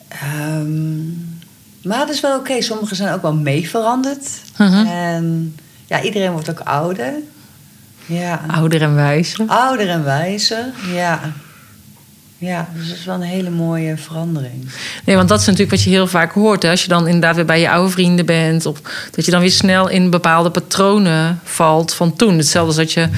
Ehm, 0.09 0.99
maar 1.83 1.99
het 1.99 2.09
is 2.09 2.21
wel 2.21 2.39
oké. 2.39 2.61
Sommigen 2.63 2.97
zijn 2.97 3.15
ook 3.15 3.23
wel 3.23 3.35
mee 3.35 3.69
veranderd. 3.69 4.29
Mhm. 4.57 4.87
En 4.87 5.57
ja, 5.87 6.03
iedereen 6.03 6.33
wordt 6.33 6.51
ook 6.51 6.61
ouder. 6.61 7.13
Ja. 8.07 8.41
Ouder 8.47 8.83
en 8.83 8.95
wijzer. 8.95 9.47
Ouder 9.47 9.89
en 9.89 10.05
wijzer, 10.05 10.65
ja. 10.93 11.21
Ja, 12.41 12.69
dus 12.75 12.89
dat 12.89 12.97
is 12.97 13.05
wel 13.05 13.15
een 13.15 13.21
hele 13.21 13.51
mooie 13.51 13.97
verandering. 13.97 14.71
Nee, 15.05 15.17
want 15.17 15.29
dat 15.29 15.41
is 15.41 15.47
natuurlijk 15.47 15.71
wat 15.71 15.83
je 15.83 15.91
heel 15.91 16.07
vaak 16.07 16.33
hoort. 16.33 16.63
Hè? 16.63 16.71
Als 16.71 16.83
je 16.83 16.89
dan 16.89 17.07
inderdaad 17.07 17.37
weer 17.37 17.45
bij 17.45 17.61
je 17.61 17.71
oude 17.71 17.91
vrienden 17.91 18.27
bent. 18.27 18.67
Of 18.67 18.81
dat 19.11 19.25
je 19.25 19.31
dan 19.31 19.41
weer 19.41 19.51
snel 19.51 19.89
in 19.89 20.11
bepaalde 20.11 20.51
patronen 20.51 21.41
valt 21.45 21.95
van 21.95 22.17
toen. 22.17 22.37
Hetzelfde 22.37 22.67
als 22.67 22.77
dat 22.77 22.93
je 22.93 23.09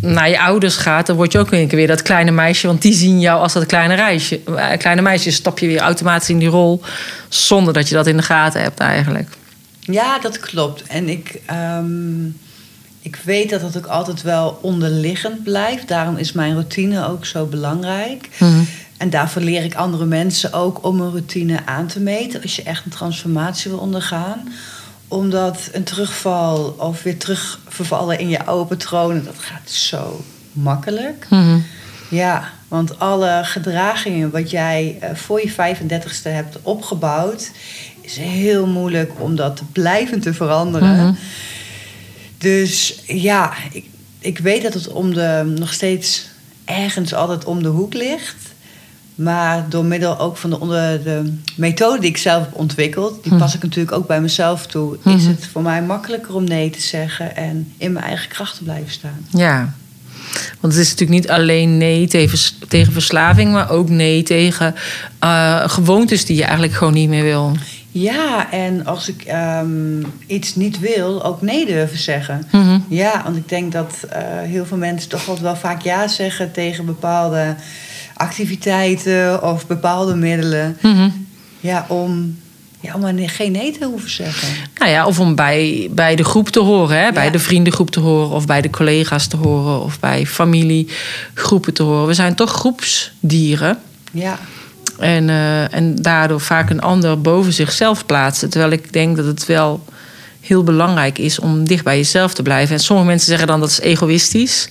naar 0.00 0.28
je 0.28 0.40
ouders 0.40 0.76
gaat, 0.76 1.06
dan 1.06 1.16
word 1.16 1.32
je 1.32 1.38
ook 1.38 1.50
weer 1.50 1.60
een 1.60 1.68
keer 1.68 1.78
weer 1.78 1.86
dat 1.86 2.02
kleine 2.02 2.30
meisje. 2.30 2.66
Want 2.66 2.82
die 2.82 2.94
zien 2.94 3.20
jou 3.20 3.40
als 3.40 3.52
dat 3.52 3.66
kleine, 3.66 3.94
reisje, 3.94 4.40
eh, 4.56 4.78
kleine 4.78 5.02
meisje. 5.02 5.30
Stap 5.30 5.58
je 5.58 5.66
weer 5.66 5.80
automatisch 5.80 6.28
in 6.28 6.38
die 6.38 6.48
rol. 6.48 6.82
Zonder 7.28 7.74
dat 7.74 7.88
je 7.88 7.94
dat 7.94 8.06
in 8.06 8.16
de 8.16 8.22
gaten 8.22 8.62
hebt 8.62 8.80
eigenlijk. 8.80 9.28
Ja, 9.80 10.18
dat 10.18 10.40
klopt. 10.40 10.82
En 10.82 11.08
ik, 11.08 11.40
ehm, 11.46 12.24
ik 13.02 13.16
weet 13.16 13.50
dat 13.50 13.60
dat 13.60 13.76
ook 13.76 13.86
altijd 13.86 14.22
wel 14.22 14.58
onderliggend 14.62 15.42
blijft. 15.42 15.88
Daarom 15.88 16.16
is 16.16 16.32
mijn 16.32 16.52
routine 16.52 17.08
ook 17.08 17.24
zo 17.24 17.46
belangrijk. 17.46 18.28
En 18.96 19.10
daarvoor 19.10 19.42
leer 19.42 19.64
ik 19.64 19.74
andere 19.74 20.04
mensen 20.04 20.52
ook 20.52 20.84
om 20.84 21.00
een 21.00 21.10
routine 21.10 21.66
aan 21.66 21.86
te 21.86 22.00
meten. 22.00 22.42
Als 22.42 22.56
je 22.56 22.62
echt 22.62 22.84
een 22.84 22.90
transformatie 22.90 23.70
wil 23.70 23.80
ondergaan 23.80 24.52
omdat 25.12 25.68
een 25.72 25.82
terugval 25.82 26.74
of 26.78 27.02
weer 27.02 27.18
terugvervallen 27.18 28.18
in 28.18 28.28
je 28.28 28.44
oude 28.44 28.64
patronen, 28.64 29.24
dat 29.24 29.38
gaat 29.38 29.70
zo 29.70 30.24
makkelijk. 30.52 31.26
Mhm. 31.30 31.58
Ja, 32.10 32.50
want 32.68 32.98
alle 32.98 33.40
gedragingen 33.44 34.30
wat 34.30 34.50
jij 34.50 34.96
eh, 35.00 35.14
voor 35.14 35.40
je 35.40 35.50
35ste 35.50 36.30
hebt 36.30 36.58
opgebouwd, 36.62 37.50
is 38.00 38.16
heel 38.16 38.66
moeilijk 38.66 39.12
om 39.18 39.36
dat 39.36 39.62
blijvend 39.72 40.22
te 40.22 40.34
veranderen. 40.34 40.96
Mhm. 40.96 41.12
Dus 42.42 43.02
ja, 43.06 43.52
ik, 43.72 43.84
ik 44.18 44.38
weet 44.38 44.62
dat 44.62 44.74
het 44.74 44.88
om 44.88 45.14
de, 45.14 45.54
nog 45.58 45.72
steeds 45.72 46.26
ergens 46.64 47.14
altijd 47.14 47.44
om 47.44 47.62
de 47.62 47.68
hoek 47.68 47.94
ligt. 47.94 48.36
Maar 49.14 49.68
door 49.68 49.84
middel 49.84 50.18
ook 50.18 50.36
van 50.36 50.50
de, 50.50 50.60
onder 50.60 51.04
de 51.04 51.32
methode 51.56 52.00
die 52.00 52.10
ik 52.10 52.16
zelf 52.16 52.44
heb 52.44 52.54
ontwikkeld, 52.54 53.24
die 53.24 53.34
pas 53.34 53.54
ik 53.54 53.62
natuurlijk 53.62 53.96
ook 53.96 54.06
bij 54.06 54.20
mezelf 54.20 54.66
toe, 54.66 54.96
is 55.04 55.26
het 55.26 55.46
voor 55.52 55.62
mij 55.62 55.82
makkelijker 55.82 56.34
om 56.34 56.44
nee 56.44 56.70
te 56.70 56.80
zeggen 56.80 57.36
en 57.36 57.72
in 57.76 57.92
mijn 57.92 58.04
eigen 58.04 58.28
kracht 58.28 58.56
te 58.56 58.62
blijven 58.62 58.92
staan. 58.92 59.26
Ja, 59.30 59.74
want 60.60 60.72
het 60.72 60.82
is 60.82 60.90
natuurlijk 60.90 61.20
niet 61.20 61.30
alleen 61.30 61.78
nee 61.78 62.06
tegen, 62.06 62.38
tegen 62.68 62.92
verslaving, 62.92 63.52
maar 63.52 63.70
ook 63.70 63.88
nee 63.88 64.22
tegen 64.22 64.74
uh, 65.24 65.68
gewoontes 65.68 66.24
die 66.24 66.36
je 66.36 66.42
eigenlijk 66.42 66.72
gewoon 66.72 66.92
niet 66.92 67.08
meer 67.08 67.22
wil. 67.22 67.56
Ja, 67.92 68.52
en 68.52 68.86
als 68.86 69.08
ik 69.08 69.24
um, 69.62 70.12
iets 70.26 70.54
niet 70.54 70.78
wil, 70.78 71.24
ook 71.24 71.42
nee 71.42 71.66
durven 71.66 71.98
zeggen. 71.98 72.46
Mhm. 72.52 72.78
Ja, 72.88 73.22
want 73.24 73.36
ik 73.36 73.48
denk 73.48 73.72
dat 73.72 73.98
uh, 74.06 74.18
heel 74.40 74.66
veel 74.66 74.76
mensen 74.76 75.08
toch 75.08 75.20
altijd 75.20 75.40
wel 75.40 75.56
vaak 75.56 75.82
ja 75.82 76.08
zeggen 76.08 76.52
tegen 76.52 76.84
bepaalde 76.84 77.54
activiteiten 78.16 79.42
of 79.42 79.66
bepaalde 79.66 80.14
middelen. 80.14 80.76
Mhm. 80.82 81.08
Ja, 81.60 81.86
om, 81.88 82.38
ja, 82.80 82.94
om 82.94 83.28
geen 83.28 83.52
nee 83.52 83.78
te 83.78 83.84
hoeven 83.84 84.10
zeggen. 84.10 84.48
Nou 84.78 84.90
ja, 84.90 85.06
of 85.06 85.20
om 85.20 85.34
bij, 85.34 85.88
bij 85.90 86.16
de 86.16 86.24
groep 86.24 86.48
te 86.48 86.60
horen, 86.60 87.02
hè? 87.04 87.12
bij 87.12 87.30
de 87.30 87.38
vriendengroep 87.38 87.90
te 87.90 88.00
horen, 88.00 88.30
of 88.30 88.46
bij 88.46 88.60
de 88.60 88.70
collega's 88.70 89.26
te 89.26 89.36
horen, 89.36 89.82
of 89.82 90.00
bij 90.00 90.26
familiegroepen 90.26 91.74
te 91.74 91.82
horen. 91.82 92.06
We 92.06 92.14
zijn 92.14 92.34
toch 92.34 92.50
groepsdieren. 92.50 93.78
Ja, 94.12 94.38
En, 95.02 95.28
eh, 95.28 95.74
en 95.74 95.96
daardoor 95.96 96.40
vaak 96.40 96.70
een 96.70 96.80
ander 96.80 97.20
boven 97.20 97.52
zichzelf 97.52 98.06
plaatsen. 98.06 98.50
Terwijl 98.50 98.72
ik 98.72 98.92
denk 98.92 99.16
dat 99.16 99.26
het 99.26 99.46
wel 99.46 99.84
heel 100.40 100.64
belangrijk 100.64 101.18
is 101.18 101.38
om 101.38 101.66
dicht 101.66 101.84
bij 101.84 101.96
jezelf 101.96 102.34
te 102.34 102.42
blijven. 102.42 102.74
En 102.74 102.80
sommige 102.80 103.08
mensen 103.08 103.28
zeggen 103.28 103.46
dan 103.46 103.60
dat 103.60 103.70
is 103.70 103.80
egoïstisch. 103.80 104.68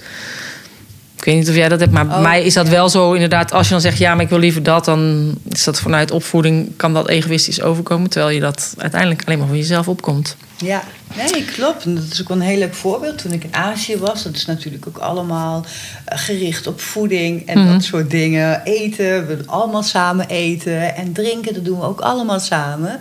Ik 1.16 1.24
weet 1.24 1.36
niet 1.36 1.50
of 1.50 1.56
jij 1.56 1.70
dat 1.70 1.80
hebt, 1.80 1.92
maar 1.92 2.08
bij 2.08 2.16
Oh, 2.16 2.22
mij 2.22 2.44
is 2.44 2.54
dat 2.54 2.66
ja. 2.66 2.72
wel 2.72 2.90
zo 2.90 3.14
inderdaad. 3.14 3.54
Als 3.54 3.68
je 3.68 3.72
dan 3.72 3.82
zegt, 3.82 3.98
ja, 3.98 4.14
maar 4.14 4.24
ik 4.24 4.30
wil 4.30 4.40
liever 4.40 4.64
dat... 4.64 4.86
dan 4.86 5.32
is 5.50 5.64
dat 5.64 5.80
vanuit 5.80 6.12
opvoeding, 6.12 6.72
kan 6.78 6.94
dat 6.94 7.08
egoïstisch 7.08 7.62
overkomen... 7.62 8.10
terwijl 8.10 8.34
je 8.34 8.40
dat 8.40 8.74
uiteindelijk 8.78 9.24
alleen 9.26 9.38
maar 9.38 9.48
voor 9.48 9.58
jezelf 9.58 9.88
opkomt. 9.88 10.36
Ja. 10.64 10.84
Nee, 11.16 11.46
klopt. 11.46 11.84
En 11.86 11.96
dat 11.96 12.04
is 12.12 12.22
ook 12.22 12.30
een 12.30 12.42
heel 12.42 12.58
leuk 12.58 12.74
voorbeeld. 12.76 13.18
Toen 13.18 13.32
ik 13.32 13.44
in 13.44 13.56
Azië 13.56 13.98
was, 13.98 14.24
dat 14.24 14.36
is 14.36 14.46
natuurlijk 14.46 14.88
ook 14.88 14.98
allemaal 14.98 15.66
eh, 16.06 16.18
gericht 16.18 16.68
op 16.68 16.82
voeding 16.82 17.48
en 17.48 17.60
Mhm. 17.60 17.72
dat 17.72 17.84
soort 17.84 18.12
dingen. 18.12 18.62
Eten, 18.64 19.28
we 19.28 19.38
allemaal 19.46 19.84
samen 19.84 20.28
eten. 20.30 20.96
En 20.96 21.14
drinken, 21.14 21.54
dat 21.54 21.66
doen 21.66 21.80
we 21.80 21.86
ook 21.86 22.02
allemaal 22.02 22.40
samen. 22.40 23.00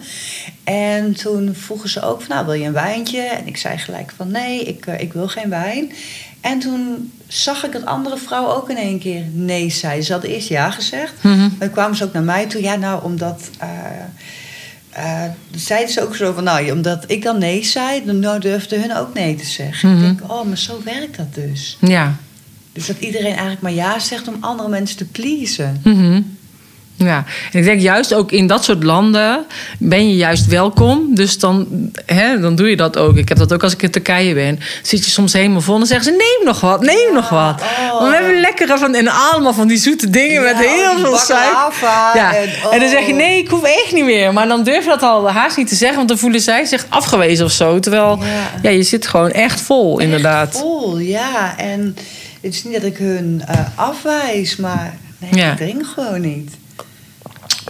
En 0.64 1.14
toen 1.14 1.54
vroegen 1.54 1.88
ze 1.88 2.02
ook 2.02 2.22
van, 2.22 2.34
nou, 2.36 2.46
wil 2.46 2.54
je 2.54 2.66
een 2.66 2.72
wijntje? 2.72 3.20
En 3.20 3.46
ik 3.46 3.56
zei 3.56 3.78
gelijk 3.78 4.12
van, 4.16 4.30
nee, 4.30 4.62
ik, 4.62 4.86
eh, 4.86 5.00
ik 5.00 5.12
wil 5.12 5.28
geen 5.28 5.48
wijn. 5.50 5.92
En 6.40 6.58
toen 6.58 7.12
zag 7.26 7.64
ik 7.64 7.72
dat 7.72 7.84
andere 7.86 8.16
vrouw 8.16 8.46
ook 8.48 8.70
in 8.70 8.76
één 8.76 8.98
keer 8.98 9.22
nee 9.32 9.70
zei. 9.70 10.02
Ze 10.02 10.12
hadden 10.12 10.30
eerst 10.30 10.48
ja 10.48 10.70
gezegd. 10.70 11.12
Mhm. 11.22 11.48
Toen 11.58 11.70
kwamen 11.70 11.96
ze 11.96 12.04
ook 12.04 12.12
naar 12.12 12.22
mij 12.22 12.46
toe. 12.46 12.62
Ja, 12.62 12.74
nou, 12.76 13.04
omdat... 13.04 13.40
eh, 13.58 13.68
eh, 14.90 15.24
zeiden 15.54 15.92
ze 15.92 16.02
ook 16.02 16.16
zo 16.16 16.32
van, 16.32 16.44
nou, 16.44 16.70
omdat 16.70 17.04
ik 17.06 17.22
dan 17.22 17.38
nee 17.38 17.64
zei... 17.64 18.04
dan 18.04 18.18
nou 18.18 18.40
durfden 18.40 18.80
hun 18.80 18.96
ook 18.96 19.14
nee 19.14 19.34
te 19.34 19.46
zeggen. 19.46 19.88
Mhm. 19.88 19.98
Ik 19.98 20.18
denk, 20.18 20.32
oh, 20.32 20.46
maar 20.46 20.58
zo 20.58 20.80
werkt 20.84 21.16
dat 21.16 21.34
dus. 21.34 21.76
Ja. 21.80 22.16
Dus 22.72 22.86
dat 22.86 22.98
iedereen 22.98 23.26
eigenlijk 23.26 23.60
maar 23.60 23.72
ja 23.72 23.98
zegt 23.98 24.28
om 24.28 24.36
andere 24.40 24.68
mensen 24.68 24.96
te 24.96 25.04
pleasen. 25.04 25.80
Mhm. 25.84 26.22
Ja, 27.04 27.24
en 27.52 27.58
ik 27.58 27.64
denk 27.64 27.80
juist 27.80 28.14
ook 28.14 28.32
in 28.32 28.46
dat 28.46 28.64
soort 28.64 28.82
landen 28.82 29.46
ben 29.78 30.08
je 30.08 30.16
juist 30.16 30.46
welkom. 30.46 31.14
Dus 31.14 31.38
dan, 31.38 31.66
hè, 32.06 32.40
dan 32.40 32.54
doe 32.54 32.70
je 32.70 32.76
dat 32.76 32.98
ook. 32.98 33.16
Ik 33.16 33.28
heb 33.28 33.38
dat 33.38 33.52
ook 33.52 33.62
als 33.62 33.72
ik 33.72 33.82
in 33.82 33.90
Turkije 33.90 34.34
ben. 34.34 34.60
Zit 34.82 35.04
je 35.04 35.10
soms 35.10 35.32
helemaal 35.32 35.60
vol 35.60 35.74
en 35.74 35.80
dan 35.80 35.88
zeggen 35.88 36.06
ze: 36.06 36.10
neem 36.10 36.46
nog 36.46 36.60
wat, 36.60 36.80
neem 36.80 37.12
nog 37.12 37.28
wat. 37.28 37.62
oh. 37.92 38.08
We 38.08 38.14
hebben 38.14 38.40
lekkere 38.40 38.78
van 38.78 38.94
en 38.94 39.08
allemaal 39.08 39.52
van 39.54 39.68
die 39.68 39.76
zoete 39.78 40.10
dingen 40.10 40.42
met 40.42 40.56
heel 40.56 40.98
veel 40.98 41.16
suiker. 41.16 41.88
Ja. 42.14 42.34
en, 42.34 42.48
En, 42.70 42.80
dan 42.80 42.88
zeg 42.88 43.06
je: 43.06 43.12
oh. 43.12 43.18
nee, 43.18 43.38
ik 43.38 43.48
hoef 43.48 43.62
echt 43.62 43.92
niet 43.92 44.04
meer. 44.04 44.32
Maar 44.32 44.48
dan 44.48 44.62
durf 44.62 44.84
je 44.84 44.90
dat 44.90 45.02
al 45.02 45.30
haast 45.30 45.56
niet 45.56 45.68
te 45.68 45.74
zeggen, 45.74 45.96
want 45.96 46.08
dan 46.08 46.18
voelen 46.18 46.40
zij 46.40 46.64
zich 46.64 46.86
afgewezen 46.88 47.44
of 47.44 47.52
zo. 47.52 47.78
Terwijl 47.78 48.18
ja. 48.62 48.70
Je 48.70 48.82
zit 48.82 49.06
gewoon 49.06 49.30
echt 49.30 49.60
vol, 49.60 50.00
inderdaad. 50.00 50.58
Vol, 50.58 50.98
ja. 50.98 51.58
En 51.58 51.96
het 52.40 52.54
is 52.54 52.64
niet 52.64 52.74
dat 52.74 52.84
ik 52.84 52.96
hun 52.96 53.42
eh, 53.46 53.58
afwijs, 53.74 54.56
maar 54.56 54.94
nee, 55.18 55.50
ik 55.50 55.56
drink 55.56 55.86
gewoon 55.94 56.20
niet. 56.20 56.58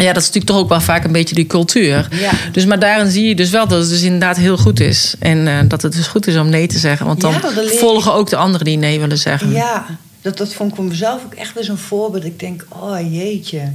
Ja, 0.01 0.13
dat 0.13 0.23
is 0.23 0.27
natuurlijk 0.29 0.53
toch 0.53 0.57
ook 0.63 0.69
wel 0.69 0.81
vaak 0.81 1.05
een 1.05 1.13
beetje 1.13 1.35
die 1.35 1.47
cultuur. 1.47 2.09
Ja. 2.11 2.31
Dus 2.53 2.65
maar 2.65 2.79
daarin 2.79 3.11
zie 3.11 3.29
je 3.29 3.35
dus 3.35 3.51
wel 3.51 3.69
dat 3.69 3.81
het 3.81 3.89
dus 3.89 4.03
inderdaad 4.03 4.37
heel 4.37 4.57
goed 4.57 4.81
is. 4.81 5.15
En 5.19 5.49
eh, 5.49 5.59
dat 5.69 5.83
het 5.83 5.93
dus 5.93 6.07
goed 6.07 6.27
is 6.27 6.37
om 6.37 6.49
nee 6.49 6.67
te 6.67 6.79
zeggen. 6.79 7.07
Want 7.07 7.21
dan 7.21 7.33
Ja, 7.33 7.41
volgen 7.67 8.13
ook 8.13 8.31
de 8.31 8.37
anderen 8.37 8.65
die 8.65 8.77
nee 8.77 9.01
willen 9.01 9.19
zeggen. 9.19 9.51
Ja, 9.51 9.87
dat, 10.23 10.39
dat 10.39 10.55
vond 10.55 10.71
ik 10.71 10.77
voor 10.77 10.85
mezelf 10.85 11.25
ook 11.25 11.35
echt 11.35 11.55
weer 11.55 11.65
zo'n 11.65 11.77
voorbeeld. 11.77 12.25
Ik 12.25 12.41
denk, 12.41 12.67
oh 12.69 13.13
jeetje. 13.13 13.73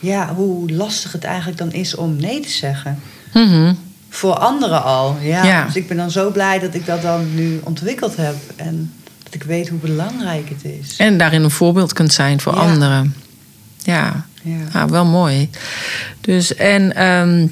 Ja, 0.00 0.34
hoe 0.34 0.72
lastig 0.72 1.12
het 1.12 1.24
eigenlijk 1.24 1.58
dan 1.58 1.72
is 1.72 1.94
om 1.94 2.16
nee 2.16 2.40
te 2.40 2.50
zeggen. 2.50 3.02
Mhm. 3.32 3.74
Voor 4.08 4.34
anderen 4.34 4.82
al. 4.82 5.16
Ja. 5.20 5.44
Ja. 5.44 5.64
Dus 5.64 5.76
ik 5.76 5.88
ben 5.88 5.96
dan 5.96 6.10
zo 6.10 6.30
blij 6.30 6.58
dat 6.58 6.74
ik 6.74 6.86
dat 6.86 7.02
dan 7.02 7.34
nu 7.34 7.60
ontwikkeld 7.64 8.16
heb. 8.16 8.34
En 8.56 8.92
dat 9.22 9.34
ik 9.34 9.42
weet 9.42 9.68
hoe 9.68 9.78
belangrijk 9.78 10.48
het 10.48 10.72
is. 10.80 10.96
En 10.96 11.18
daarin 11.18 11.42
een 11.42 11.50
voorbeeld 11.50 11.92
kunt 11.92 12.12
zijn 12.12 12.40
voor 12.40 12.52
anderen. 12.52 13.14
Ja, 13.82 14.26
Ja. 14.48 14.80
ah, 14.80 14.90
wel 14.90 15.04
mooi. 15.04 15.50
Dus 16.20 16.54
en 16.54 16.94
ehm, 16.96 17.46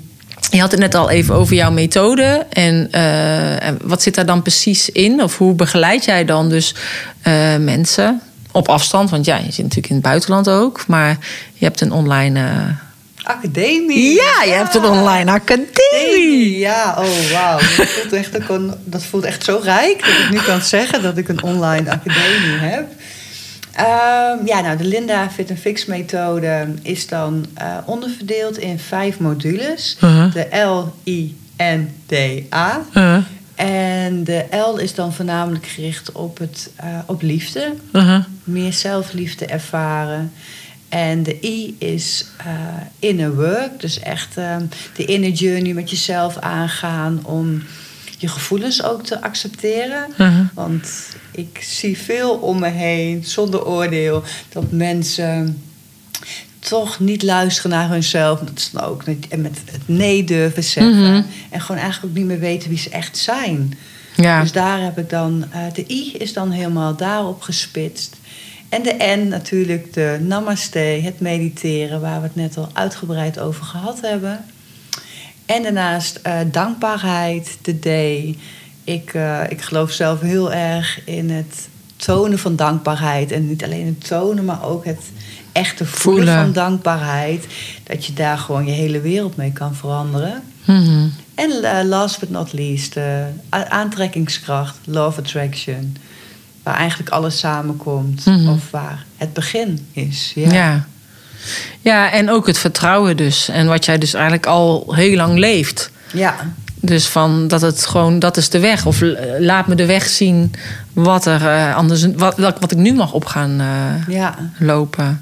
je 0.50 0.60
had 0.60 0.70
het 0.70 0.80
net 0.80 0.94
al 0.94 1.10
even 1.10 1.34
over 1.34 1.54
jouw 1.54 1.70
methode. 1.70 2.46
En, 2.50 2.88
eh, 2.90 3.62
en 3.66 3.78
wat 3.82 4.02
zit 4.02 4.14
daar 4.14 4.26
dan 4.26 4.42
precies 4.42 4.90
in? 4.90 5.22
Of 5.22 5.38
hoe 5.38 5.54
begeleid 5.54 6.04
jij 6.04 6.24
dan 6.24 6.48
dus 6.48 6.74
eh, 7.22 7.56
mensen 7.56 8.20
op 8.52 8.68
afstand? 8.68 9.10
Want 9.10 9.24
ja, 9.24 9.36
je 9.36 9.52
zit 9.52 9.62
natuurlijk 9.62 9.88
in 9.88 9.94
het 9.94 10.04
buitenland 10.04 10.48
ook. 10.48 10.86
Maar 10.86 11.18
je 11.54 11.64
hebt 11.64 11.80
een 11.80 11.92
online... 11.92 12.40
eh, 12.40 12.84
Academie. 13.26 14.14
Ja, 14.14 14.42
je 14.44 14.52
hebt 14.52 14.74
een 14.74 14.84
online 14.84 15.30
academie. 15.30 16.58
Ja, 16.58 16.94
oh 16.98 17.30
wauw. 17.32 17.58
Dat 17.76 17.88
voelt, 17.88 18.12
echt 18.12 18.32
dat 18.84 19.04
voelt 19.04 19.24
echt 19.24 19.44
zo 19.44 19.60
rijk 19.62 20.00
dat 20.00 20.08
ik 20.08 20.30
nu 20.30 20.38
kan 20.38 20.60
zeggen 20.60 21.02
dat 21.02 21.16
ik 21.18 21.28
een 21.28 21.42
online 21.42 21.90
academie 21.90 22.58
heb. 22.58 22.86
Ehm, 23.76 24.46
ja, 24.46 24.60
nou, 24.60 24.76
de 24.76 24.84
Linda 24.84 25.30
Fit 25.30 25.50
and 25.50 25.58
Fix 25.58 25.84
methode 25.84 26.74
is 26.82 27.06
dan 27.06 27.46
eh, 27.54 27.76
onderverdeeld 27.84 28.58
in 28.58 28.78
vijf 28.78 29.18
modules. 29.18 29.96
Uh-huh. 30.02 30.32
De 30.32 30.56
L, 30.56 30.92
I, 31.10 31.36
N, 31.56 31.94
D, 32.06 32.12
A. 32.54 32.82
Uh, 32.94 33.16
En 33.54 34.24
de 34.24 34.44
L 34.50 34.76
is 34.76 34.94
dan 34.94 35.12
voornamelijk 35.12 35.66
gericht 35.66 36.12
op, 36.12 36.38
het, 36.38 36.70
eh, 36.76 36.98
op 37.06 37.22
liefde. 37.22 37.74
uh-huh. 37.92 38.24
Meer 38.44 38.72
zelfliefde 38.72 39.46
ervaren. 39.46 40.32
En 40.88 41.22
de 41.22 41.38
I 41.42 41.76
is 41.78 42.26
eh, 42.36 42.46
inner 42.98 43.34
work. 43.34 43.80
Dus 43.80 44.00
echt 44.00 44.36
eh, 44.36 44.56
de 44.96 45.04
inner 45.04 45.30
journey 45.30 45.72
met 45.72 45.90
jezelf 45.90 46.38
aangaan 46.38 47.20
om 47.24 47.62
je 48.18 48.28
gevoelens 48.28 48.82
ook 48.82 49.02
te 49.04 49.22
accepteren. 49.22 50.06
Uh-huh. 50.10 50.46
Want 50.54 50.90
ik 51.36 51.58
zie 51.62 51.98
veel 51.98 52.34
om 52.34 52.58
me 52.58 52.68
heen, 52.68 53.24
zonder 53.24 53.66
oordeel, 53.66 54.22
dat 54.48 54.70
mensen 54.70 55.62
toch 56.58 57.00
niet 57.00 57.22
luisteren 57.22 57.70
naar 57.70 57.88
hunzelf. 57.88 58.40
Dat 58.40 58.58
is 58.58 58.70
dan 58.70 58.82
ook 58.82 59.02
en 59.28 59.40
met 59.40 59.58
het 59.64 59.88
nee 59.88 60.24
durven 60.24 60.64
zeggen. 60.64 61.12
Mhm. 61.12 61.22
En 61.50 61.60
gewoon 61.60 61.80
eigenlijk 61.80 62.12
ook 62.12 62.18
niet 62.18 62.28
meer 62.28 62.38
weten 62.38 62.68
wie 62.68 62.78
ze 62.78 62.90
echt 62.90 63.18
zijn. 63.18 63.78
Ja. 64.16 64.40
Dus 64.40 64.52
daar 64.52 64.80
heb 64.80 64.98
ik 64.98 65.10
dan, 65.10 65.44
eh, 65.50 65.60
de 65.72 65.84
I 65.88 66.14
is 66.18 66.32
dan 66.32 66.50
helemaal 66.50 66.96
daarop 66.96 67.42
gespitst. 67.42 68.16
En 68.68 68.82
de 68.82 69.16
N 69.16 69.28
natuurlijk 69.28 69.92
de 69.92 70.18
namaste, 70.20 70.78
het 70.78 71.20
mediteren, 71.20 72.00
waar 72.00 72.20
we 72.20 72.26
het 72.26 72.36
net 72.36 72.56
al 72.56 72.68
uitgebreid 72.72 73.38
over 73.38 73.64
gehad 73.64 74.00
hebben. 74.00 74.44
En 75.46 75.62
daarnaast 75.62 76.18
eh, 76.22 76.38
dankbaarheid, 76.50 77.58
de 77.62 77.78
D. 77.78 78.36
Ik, 78.86 79.14
eh, 79.14 79.40
ik 79.48 79.62
geloof 79.62 79.90
zelf 79.90 80.20
heel 80.20 80.52
erg 80.52 81.00
in 81.04 81.30
het 81.30 81.68
tonen 81.96 82.38
van 82.38 82.56
dankbaarheid. 82.56 83.32
En 83.32 83.48
niet 83.48 83.64
alleen 83.64 83.86
het 83.86 84.06
tonen, 84.08 84.44
maar 84.44 84.64
ook 84.64 84.84
het 84.84 85.00
echte 85.52 85.86
voelen, 85.86 86.24
Voelen. 86.24 86.44
van 86.44 86.52
dankbaarheid. 86.52 87.46
Dat 87.82 88.04
je 88.04 88.12
daar 88.12 88.38
gewoon 88.38 88.66
je 88.66 88.72
hele 88.72 89.00
wereld 89.00 89.36
mee 89.36 89.52
kan 89.52 89.74
veranderen. 89.74 90.42
Mhm. 90.64 91.06
En 91.34 91.50
eh, 91.62 91.84
last 91.84 92.20
but 92.20 92.30
not 92.30 92.52
least, 92.52 92.96
eh, 92.96 93.24
aantrekkingskracht, 93.68 94.76
love 94.84 95.20
attraction. 95.20 95.96
Waar 96.62 96.76
eigenlijk 96.76 97.10
alles 97.10 97.38
samenkomt. 97.38 98.24
Mhm. 98.26 98.48
Of 98.48 98.70
waar 98.70 99.04
het 99.16 99.32
begin 99.32 99.86
is. 99.92 100.32
Ja. 100.34 100.52
Ja. 100.52 100.86
ja. 101.80 102.12
en 102.12 102.30
ook 102.30 102.46
het 102.46 102.58
vertrouwen 102.58 103.16
dus. 103.16 103.48
En 103.48 103.66
wat 103.66 103.84
jij 103.84 103.98
dus 103.98 104.14
eigenlijk 104.14 104.46
al 104.46 104.94
heel 104.94 105.16
lang 105.16 105.38
leeft. 105.38 105.90
ja. 106.12 106.54
Dus 106.80 107.08
van 107.08 107.48
dat 107.48 107.60
het 107.60 107.86
gewoon, 107.86 108.18
dat 108.18 108.36
is 108.36 108.48
de 108.48 108.60
weg. 108.60 108.86
Of 108.86 109.02
eh, 109.02 109.10
laat 109.38 109.66
me 109.66 109.74
de 109.74 109.86
weg 109.86 110.06
zien 110.08 110.52
wat 110.92 111.26
er 111.26 111.46
eh, 111.46 111.76
anders, 111.76 112.06
wat, 112.16 112.38
wat 112.38 112.72
ik 112.72 112.78
nu 112.78 112.94
mag 112.94 113.12
op 113.12 113.24
gaan 113.24 113.60
eh, 113.60 114.14
ja. 114.14 114.34
lopen. 114.58 115.20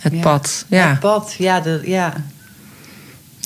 Het 0.00 0.12
Ja. 0.12 0.20
pad. 0.20 0.64
Ja. 0.68 0.88
Het 0.88 1.00
pad, 1.00 1.34
ja. 1.38 1.60
De, 1.60 1.80
ja. 1.84 2.12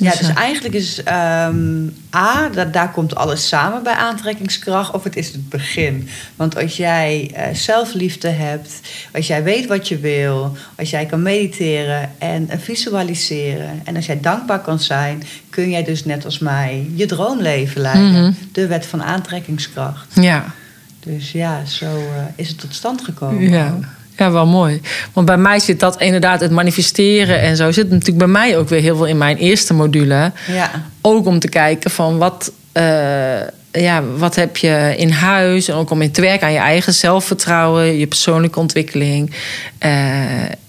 Ja, 0.02 0.10
Dus, 0.10 0.18
dus 0.18 0.34
eigenlijk 0.34 0.74
is 0.74 1.02
ehm, 1.02 1.86
A, 2.14 2.48
dat, 2.48 2.72
daar 2.72 2.90
komt 2.90 3.14
alles 3.14 3.48
samen 3.48 3.82
bij 3.82 3.94
aantrekkingskracht, 3.94 4.94
of 4.94 5.04
het 5.04 5.16
is 5.16 5.32
het 5.32 5.48
begin. 5.48 6.08
Want 6.36 6.56
als 6.56 6.76
jij 6.76 7.30
eh, 7.34 7.54
zelfliefde 7.54 8.28
hebt, 8.28 8.80
als 9.12 9.26
jij 9.26 9.42
weet 9.42 9.66
wat 9.66 9.88
je 9.88 9.98
wil, 9.98 10.56
als 10.78 10.90
jij 10.90 11.06
kan 11.06 11.22
mediteren 11.22 12.10
en 12.18 12.48
eh, 12.48 12.58
visualiseren, 12.58 13.80
en 13.84 13.96
als 13.96 14.06
jij 14.06 14.20
dankbaar 14.20 14.60
kan 14.60 14.78
zijn, 14.78 15.22
kun 15.50 15.70
jij 15.70 15.84
dus 15.84 16.04
net 16.04 16.24
als 16.24 16.38
mij 16.38 16.86
je 16.94 17.06
droomleven 17.06 17.80
leiden. 17.80 18.22
Mhm. 18.22 18.32
De 18.52 18.66
wet 18.66 18.86
van 18.86 19.02
aantrekkingskracht. 19.02 20.06
ja. 20.14 20.44
Dus 21.04 21.32
ja, 21.32 21.64
zo 21.64 21.86
eh, 21.86 22.24
is 22.36 22.48
het 22.48 22.58
tot 22.58 22.74
stand 22.74 23.04
gekomen. 23.04 23.50
Ja. 23.50 23.78
Ja, 24.22 24.32
wel 24.32 24.46
mooi. 24.46 24.80
Want 25.12 25.26
bij 25.26 25.37
mij 25.37 25.58
zit 25.58 25.80
dat 25.80 26.00
inderdaad, 26.00 26.40
het 26.40 26.50
manifesteren 26.50 27.40
en 27.40 27.56
zo, 27.56 27.72
zit 27.72 27.90
natuurlijk 27.90 28.18
bij 28.18 28.26
mij 28.26 28.58
ook 28.58 28.68
weer 28.68 28.80
heel 28.80 28.96
veel 28.96 29.06
in 29.06 29.18
mijn 29.18 29.37
eerste 29.37 29.74
module. 29.74 30.32
Ja, 30.46 30.70
Ook 31.00 31.26
om 31.26 31.38
te 31.38 31.48
kijken 31.48 31.90
van 31.90 32.18
wat, 32.18 32.52
eh, 32.72 32.82
ja, 33.72 34.02
wat 34.16 34.35
heb 34.35 34.56
je 34.56 34.94
in 34.96 35.11
huis. 35.11 35.68
En 35.68 35.74
ook 35.74 35.90
om 35.90 36.02
in 36.02 36.11
te 36.11 36.20
werken 36.20 36.46
aan 36.46 36.52
je 36.52 36.58
eigen 36.58 36.94
zelfvertrouwen, 36.94 37.98
je 37.98 38.06
persoonlijke 38.06 38.58
ontwikkeling. 38.58 39.30
eh, 39.78 39.90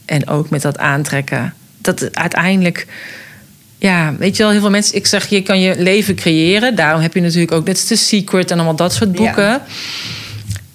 en 0.05 0.27
ook 0.27 0.49
met 0.49 0.61
dat 0.61 0.77
aantrekken. 0.77 1.53
Dat 1.77 2.15
uiteindelijk. 2.15 2.87
Ja, 3.77 4.15
weet 4.19 4.37
je 4.37 4.43
wel, 4.43 4.51
heel 4.51 4.61
veel 4.61 4.69
mensen. 4.69 4.95
Ik 4.95 5.07
zeg, 5.07 5.27
je 5.27 5.41
kan 5.41 5.59
je 5.59 5.75
leven 5.77 6.15
creëren. 6.15 6.75
Daarom 6.75 7.01
heb 7.01 7.13
je 7.13 7.21
natuurlijk 7.21 7.51
ook 7.51 7.65
net 7.65 7.87
The 7.87 7.95
Secret 7.95 8.51
en 8.51 8.55
allemaal 8.55 8.75
dat 8.75 8.93
soort 8.93 9.11
boeken. 9.11 9.43
Ja. 9.43 9.61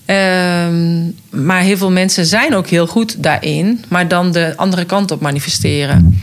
Ehm, 0.09 1.03
maar 1.31 1.61
heel 1.61 1.77
veel 1.77 1.91
mensen 1.91 2.27
zijn 2.27 2.55
ook 2.55 2.67
heel 2.67 2.87
goed 2.87 3.23
daarin, 3.23 3.85
maar 3.89 4.09
dan 4.09 4.33
de 4.33 4.53
andere 4.57 4.85
kant 4.85 5.11
op 5.11 5.21
manifesteren. 5.21 6.21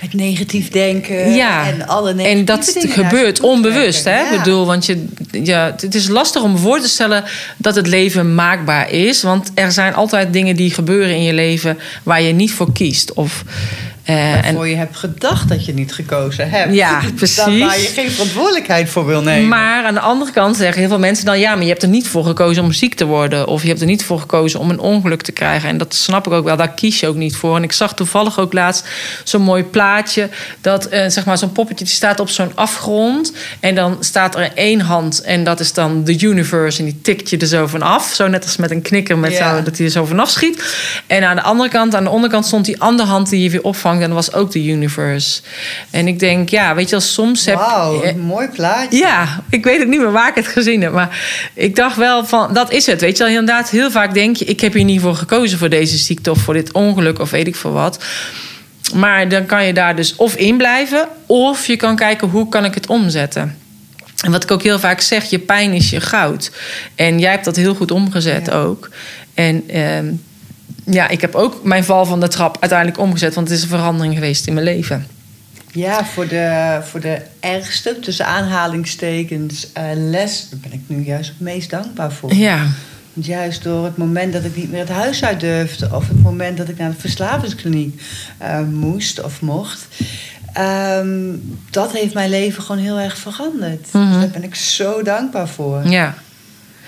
het 0.00 0.14
negatief 0.14 0.68
denken 0.68 1.32
Ja, 1.32 1.66
en 1.66 1.86
alle 1.86 2.14
negatieve 2.14 2.38
en 2.38 2.44
dat 2.44 2.70
dingen 2.74 2.88
gebeurt 2.88 3.40
onbewust, 3.40 4.04
hè? 4.04 4.20
Ja. 4.20 4.36
bedoel, 4.38 4.66
want 4.66 4.86
je, 4.86 5.04
ja, 5.30 5.74
het 5.80 5.94
is 5.94 6.08
lastig 6.08 6.42
om 6.42 6.58
voor 6.58 6.80
te 6.80 6.88
stellen 6.88 7.24
dat 7.56 7.74
het 7.74 7.86
leven 7.86 8.34
maakbaar 8.34 8.90
is, 8.90 9.22
want 9.22 9.50
er 9.54 9.72
zijn 9.72 9.94
altijd 9.94 10.32
dingen 10.32 10.56
die 10.56 10.70
gebeuren 10.70 11.14
in 11.14 11.22
je 11.22 11.34
leven 11.34 11.78
waar 12.02 12.22
je 12.22 12.32
niet 12.32 12.52
voor 12.52 12.72
kiest. 12.72 13.12
Of, 13.12 13.44
eh, 14.04 14.34
en, 14.34 14.42
Waarvoor 14.42 14.68
je 14.68 14.76
hebt 14.76 14.96
gedacht 14.96 15.48
dat 15.48 15.64
je 15.64 15.74
niet 15.74 15.92
gekozen 15.92 16.50
hebt. 16.50 16.74
Ja, 16.74 17.00
Dan 17.02 17.14
precies. 17.14 17.64
waar 17.64 17.80
je 17.80 17.86
geen 17.86 18.10
verantwoordelijkheid 18.10 18.88
voor 18.88 19.06
wil 19.06 19.22
nemen. 19.22 19.48
Maar 19.48 19.84
aan 19.84 19.94
de 19.94 20.00
andere 20.00 20.30
kant 20.30 20.56
zeggen 20.56 20.78
heel 20.80 20.88
veel 20.88 20.98
mensen 20.98 21.24
dan... 21.24 21.38
ja, 21.38 21.54
maar 21.54 21.62
je 21.62 21.68
hebt 21.68 21.82
er 21.82 21.88
niet 21.88 22.08
voor 22.08 22.24
gekozen 22.24 22.64
om 22.64 22.72
ziek 22.72 22.94
te 22.94 23.04
worden... 23.04 23.46
of 23.46 23.62
je 23.62 23.68
hebt 23.68 23.80
er 23.80 23.86
niet 23.86 24.04
voor 24.04 24.20
gekozen 24.20 24.60
om 24.60 24.70
een 24.70 24.78
ongeluk 24.78 25.22
te 25.22 25.32
krijgen. 25.32 25.68
En 25.68 25.78
dat 25.78 25.94
snap 25.94 26.26
ik 26.26 26.32
ook 26.32 26.44
wel, 26.44 26.56
daar 26.56 26.74
kies 26.74 27.00
je 27.00 27.06
ook 27.06 27.16
niet 27.16 27.36
voor. 27.36 27.56
En 27.56 27.62
ik 27.62 27.72
zag 27.72 27.94
toevallig 27.94 28.38
ook 28.38 28.52
laatst 28.52 28.88
zo'n 29.24 29.42
mooi 29.42 29.64
plaatje... 29.64 30.28
dat 30.60 30.86
eh, 30.86 31.08
zeg 31.08 31.24
maar 31.24 31.38
zo'n 31.38 31.52
poppetje 31.52 31.84
die 31.84 31.94
staat 31.94 32.20
op 32.20 32.28
zo'n 32.28 32.52
afgrond... 32.54 33.32
en 33.60 33.74
dan 33.74 33.96
staat 34.00 34.34
er 34.34 34.52
één 34.54 34.80
hand 34.80 35.20
en 35.20 35.44
dat 35.44 35.60
is 35.60 35.72
dan 35.72 36.04
de 36.04 36.20
universe... 36.20 36.78
en 36.78 36.84
die 36.84 37.00
tikt 37.02 37.30
je 37.30 37.36
er 37.36 37.46
zo 37.46 37.66
van 37.66 37.82
af. 37.82 38.12
Zo 38.14 38.28
net 38.28 38.44
als 38.44 38.56
met 38.56 38.70
een 38.70 38.82
knikker 38.82 39.18
met 39.18 39.32
Ja. 39.32 39.56
zo, 39.56 39.62
dat 39.62 39.76
hij 39.76 39.86
er 39.86 39.92
zo 39.92 40.04
vanaf 40.04 40.30
schiet. 40.30 40.76
En 41.06 41.24
aan 41.24 41.36
de 41.36 41.42
andere 41.42 41.68
kant, 41.68 41.94
aan 41.94 42.04
de 42.04 42.10
onderkant 42.10 42.46
stond 42.46 42.64
die 42.64 42.80
andere 42.80 43.08
hand... 43.08 43.30
die 43.30 43.42
je 43.42 43.50
weer 43.50 43.62
opvangt 43.62 43.99
en 44.00 44.06
dat 44.14 44.26
was 44.26 44.32
ook 44.32 44.50
de 44.52 44.64
universe. 44.64 45.40
En 45.90 46.06
ik 46.08 46.18
denk, 46.18 46.48
ja, 46.48 46.74
weet 46.74 46.84
je 46.84 46.90
wel, 46.90 47.00
soms 47.00 47.44
heb 47.44 47.54
Wauw, 47.56 48.02
eh, 48.02 48.14
mooi 48.14 48.48
plaatje. 48.48 48.98
ja, 48.98 49.42
ik 49.50 49.64
weet 49.64 49.78
het 49.78 49.88
niet 49.88 50.00
meer 50.00 50.12
waar 50.12 50.28
ik 50.28 50.34
het 50.34 50.46
gezien 50.46 50.82
heb. 50.82 50.92
Maar 50.92 51.18
ik 51.54 51.76
dacht 51.76 51.96
wel 51.96 52.24
van, 52.24 52.54
dat 52.54 52.72
is 52.72 52.86
het. 52.86 53.00
Weet 53.00 53.16
je 53.16 53.22
wel, 53.24 53.32
inderdaad, 53.32 53.70
heel 53.70 53.90
vaak 53.90 54.14
denk 54.14 54.36
je... 54.36 54.44
ik 54.44 54.60
heb 54.60 54.72
hier 54.72 54.84
niet 54.84 55.00
voor 55.00 55.14
gekozen 55.14 55.58
voor 55.58 55.68
deze 55.68 55.96
ziekte 55.96 56.30
of 56.30 56.38
voor 56.38 56.54
dit 56.54 56.72
ongeluk 56.72 57.18
of 57.18 57.30
weet 57.30 57.46
ik 57.46 57.56
veel 57.56 57.72
wat. 57.72 58.04
Maar 58.94 59.28
dan 59.28 59.46
kan 59.46 59.64
je 59.66 59.72
daar 59.72 59.96
dus 59.96 60.16
of 60.16 60.34
in 60.34 60.56
blijven... 60.56 61.08
of 61.26 61.66
je 61.66 61.76
kan 61.76 61.96
kijken, 61.96 62.28
hoe 62.28 62.48
kan 62.48 62.64
ik 62.64 62.74
het 62.74 62.86
omzetten? 62.86 63.58
En 64.24 64.30
wat 64.30 64.42
ik 64.42 64.50
ook 64.50 64.62
heel 64.62 64.78
vaak 64.78 65.00
zeg, 65.00 65.30
je 65.30 65.38
pijn 65.38 65.72
is 65.72 65.90
je 65.90 66.00
goud. 66.00 66.50
En 66.94 67.18
jij 67.18 67.30
hebt 67.30 67.44
dat 67.44 67.56
heel 67.56 67.74
goed 67.74 67.90
omgezet 67.90 68.46
Ja. 68.46 68.52
ook. 68.52 68.88
En 69.34 69.64
ehm, 69.68 70.06
ja, 70.84 71.08
ik 71.08 71.20
heb 71.20 71.34
ook 71.34 71.64
mijn 71.64 71.84
val 71.84 72.06
van 72.06 72.20
de 72.20 72.28
trap 72.28 72.56
uiteindelijk 72.60 73.00
omgezet... 73.00 73.34
want 73.34 73.48
het 73.48 73.56
is 73.56 73.62
een 73.62 73.68
verandering 73.70 74.14
geweest 74.14 74.46
in 74.46 74.54
mijn 74.54 74.64
leven. 74.64 75.06
Ja, 75.72 76.04
voor 76.04 76.28
de, 76.28 76.78
voor 76.82 77.00
de 77.00 77.22
ergste, 77.40 77.98
tussen 78.00 78.26
aanhalingstekens, 78.26 79.72
eh, 79.72 79.84
les... 79.94 80.46
daar 80.50 80.60
ben 80.60 80.72
ik 80.72 80.80
nu 80.86 81.04
juist 81.04 81.28
het 81.28 81.40
meest 81.40 81.70
dankbaar 81.70 82.12
voor. 82.12 82.34
Ja, 82.34 82.66
Want 83.12 83.26
juist 83.26 83.62
door 83.62 83.84
het 83.84 83.96
moment 83.96 84.32
dat 84.32 84.44
ik 84.44 84.56
niet 84.56 84.70
meer 84.70 84.80
het 84.80 84.88
huis 84.88 85.24
uit 85.24 85.40
durfde... 85.40 85.88
of 85.92 86.08
het 86.08 86.22
moment 86.22 86.56
dat 86.56 86.68
ik 86.68 86.78
naar 86.78 86.90
de 86.90 87.00
verslavingskliniek 87.00 88.02
eh, 88.38 88.60
moest 88.60 89.22
of 89.22 89.40
mocht... 89.40 89.86
ehm, 90.52 91.36
dat 91.70 91.92
heeft 91.92 92.14
mijn 92.14 92.30
leven 92.30 92.62
gewoon 92.62 92.82
heel 92.82 92.98
erg 92.98 93.18
veranderd. 93.18 93.92
Mhm. 93.92 94.06
Dus 94.06 94.20
daar 94.20 94.30
ben 94.30 94.44
ik 94.44 94.54
zo 94.54 95.02
dankbaar 95.02 95.48
voor. 95.48 95.86
ja. 95.86 96.14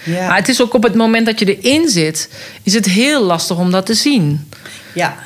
Ja, 0.05 0.27
Maar 0.27 0.37
het 0.37 0.49
is 0.49 0.63
ook 0.63 0.75
op 0.75 0.83
het 0.83 0.95
moment 0.95 1.27
dat 1.27 1.39
je 1.39 1.59
erin 1.59 1.89
zit, 1.89 2.29
is 2.63 2.75
het 2.75 2.87
heel 2.87 3.23
lastig 3.23 3.57
om 3.59 3.71
dat 3.71 3.87
te 3.87 3.95
zien. 3.95 4.49
ja. 4.95 5.17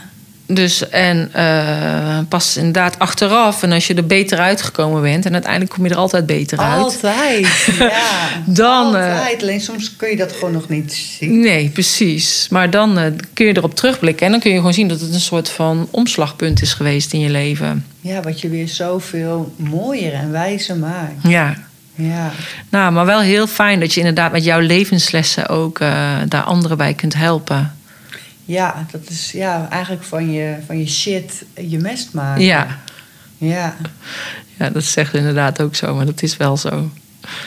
Dus 0.49 0.89
en 0.89 1.29
eh, 1.33 2.19
pas 2.29 2.57
inderdaad 2.57 2.99
achteraf, 2.99 3.63
en 3.63 3.73
als 3.73 3.87
je 3.87 3.95
er 3.95 4.07
beter 4.07 4.39
uitgekomen 4.39 5.03
bent, 5.03 5.27
en 5.27 5.33
uiteindelijk 5.33 5.73
kom 5.73 5.85
je 5.85 5.91
er 5.91 5.97
altijd 5.97 6.27
beter 6.27 6.59
uit. 6.59 6.83
Altijd, 6.83 7.47
ja. 7.79 8.03
Dan, 8.47 8.97
eh, 8.97 9.13
Altijd. 9.13 9.43
Alleen 9.43 9.61
soms 9.61 9.97
kun 9.97 10.11
je 10.11 10.17
dat 10.17 10.33
gewoon 10.33 10.53
nog 10.53 10.69
niet 10.69 10.93
zien. 10.93 11.41
Nee, 11.41 11.69
precies. 11.69 12.47
Maar 12.51 12.71
dan 12.71 12.99
eh, 12.99 13.13
kun 13.33 13.47
je 13.47 13.57
erop 13.57 13.75
terugblikken 13.75 14.27
en 14.27 14.33
dan 14.33 14.41
kun 14.41 14.51
je 14.51 14.57
gewoon 14.57 14.75
zien 14.75 14.89
dat 14.89 15.01
het 15.01 15.15
een 15.15 15.21
soort 15.21 15.49
van 15.49 15.89
omslagpunt 15.91 16.63
is 16.63 16.73
geweest 16.75 17.13
in 17.13 17.21
je 17.21 17.31
leven. 17.31 17.87
Ja, 18.01 18.23
wat 18.23 18.41
je 18.41 18.49
weer 18.49 18.69
zoveel 18.69 19.53
mooier 19.57 20.13
en 20.13 20.31
wijzer 20.31 20.77
maakt. 20.77 21.29
Ja. 21.29 21.55
Ja, 21.97 22.33
Nou, 22.69 22.93
maar 22.93 23.07
wel 23.07 23.21
heel 23.21 23.47
fijn 23.47 23.81
dat 23.81 23.93
je 23.95 24.01
inderdaad 24.01 24.33
met 24.33 24.45
jouw 24.45 24.61
levenslessen 24.61 25.49
ook 25.49 25.81
eh, 25.81 26.17
daar 26.29 26.43
anderen 26.43 26.77
bij 26.77 26.95
kunt 26.95 27.15
helpen. 27.15 27.77
ja 28.45 28.87
dat 28.91 29.09
is 29.09 29.33
ja, 29.33 29.69
eigenlijk 29.71 30.03
van 30.03 30.33
je, 30.33 30.57
van 30.67 30.79
je 30.79 30.89
shit 30.89 31.45
je 31.55 31.79
mest 31.79 32.13
maken. 32.13 32.45
Ja. 32.45 32.79
Ja, 33.39 33.77
ja, 34.59 34.71
dat 34.71 34.85
zegt 34.85 35.15
inderdaad 35.15 35.61
ook 35.63 35.75
zo, 35.75 35.95
maar 35.95 36.07
dat 36.07 36.23
is 36.23 36.37
wel 36.37 36.57
zo. 36.57 36.91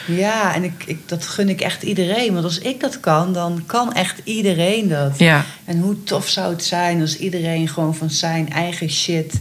ja 0.06 0.56
en 0.56 0.64
ik, 0.64 0.84
ik, 0.86 0.98
dat 1.06 1.28
gun 1.28 1.50
ik 1.50 1.62
echt 1.62 1.84
iedereen. 1.84 2.34
Want 2.34 2.46
als 2.46 2.60
ik 2.60 2.80
dat 2.80 3.00
kan, 3.00 3.34
dan 3.34 3.64
kan 3.66 3.94
echt 3.94 4.22
iedereen 4.24 4.88
dat. 4.88 5.20
Ja. 5.20 5.46
En 5.66 5.80
hoe 5.80 6.04
tof 6.04 6.28
zou 6.28 6.52
het 6.52 6.64
zijn 6.64 7.02
als 7.02 7.18
iedereen 7.18 7.68
gewoon 7.68 7.96
van 7.96 8.10
zijn 8.10 8.50
eigen 8.52 8.90
shit 8.90 9.34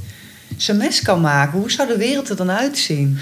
zijn 0.58 0.76
mes 0.76 1.02
kan 1.02 1.20
maken? 1.20 1.58
Hoe 1.58 1.70
zou 1.70 1.88
de 1.88 1.96
wereld 1.96 2.28
er 2.28 2.36
dan 2.36 2.50
uitzien? 2.50 3.18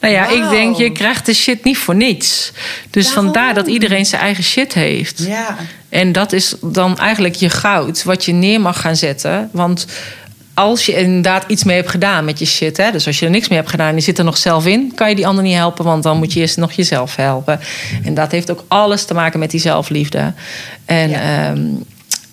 Nou 0.00 0.12
ja, 0.14 0.28
ik 0.28 0.50
denk, 0.50 0.76
je 0.76 0.92
krijgt 0.92 1.26
de 1.26 1.34
shit 1.34 1.64
niet 1.64 1.78
voor 1.78 1.94
niets. 1.94 2.52
Dus 2.90 3.06
Daarom. 3.06 3.24
vandaar 3.24 3.54
dat 3.54 3.66
iedereen 3.66 4.06
zijn 4.06 4.20
eigen 4.22 4.44
shit 4.44 4.72
heeft. 4.74 5.18
Ja, 5.26 5.56
En 5.88 6.12
dat 6.12 6.32
is 6.32 6.54
dan 6.62 6.98
eigenlijk 6.98 7.34
je 7.34 7.50
goud, 7.50 8.02
wat 8.04 8.24
je 8.24 8.32
neer 8.32 8.60
mag 8.60 8.80
gaan 8.80 8.96
zetten. 8.96 9.48
Want 9.52 9.86
als 10.54 10.86
je 10.86 10.94
inderdaad 10.94 11.44
iets 11.46 11.64
mee 11.64 11.76
hebt 11.76 11.90
gedaan 11.90 12.24
met 12.24 12.38
je 12.38 12.44
shit, 12.46 12.76
hè, 12.76 12.90
dus 12.90 13.06
als 13.06 13.18
je 13.18 13.24
er 13.24 13.30
niks 13.30 13.48
mee 13.48 13.58
hebt 13.58 13.70
gedaan 13.70 13.88
en 13.88 13.94
je 13.94 14.00
zit 14.00 14.18
er 14.18 14.24
nog 14.24 14.36
zelf 14.38 14.66
in, 14.66 14.92
kan 14.94 15.08
je 15.08 15.14
die 15.14 15.26
ander 15.26 15.44
niet 15.44 15.54
helpen, 15.54 15.84
want 15.84 16.02
dan 16.02 16.16
moet 16.18 16.32
je 16.32 16.40
eerst 16.40 16.56
nog 16.56 16.72
jezelf 16.72 17.16
helpen. 17.16 17.60
En 18.04 18.14
dat 18.14 18.30
heeft 18.32 18.50
ook 18.50 18.64
alles 18.68 19.04
te 19.04 19.14
maken 19.14 19.38
met 19.38 19.50
die 19.50 19.60
zelfliefde. 19.60 20.32
En, 20.84 21.10
Ja. 21.10 21.48
ehm, 21.50 21.60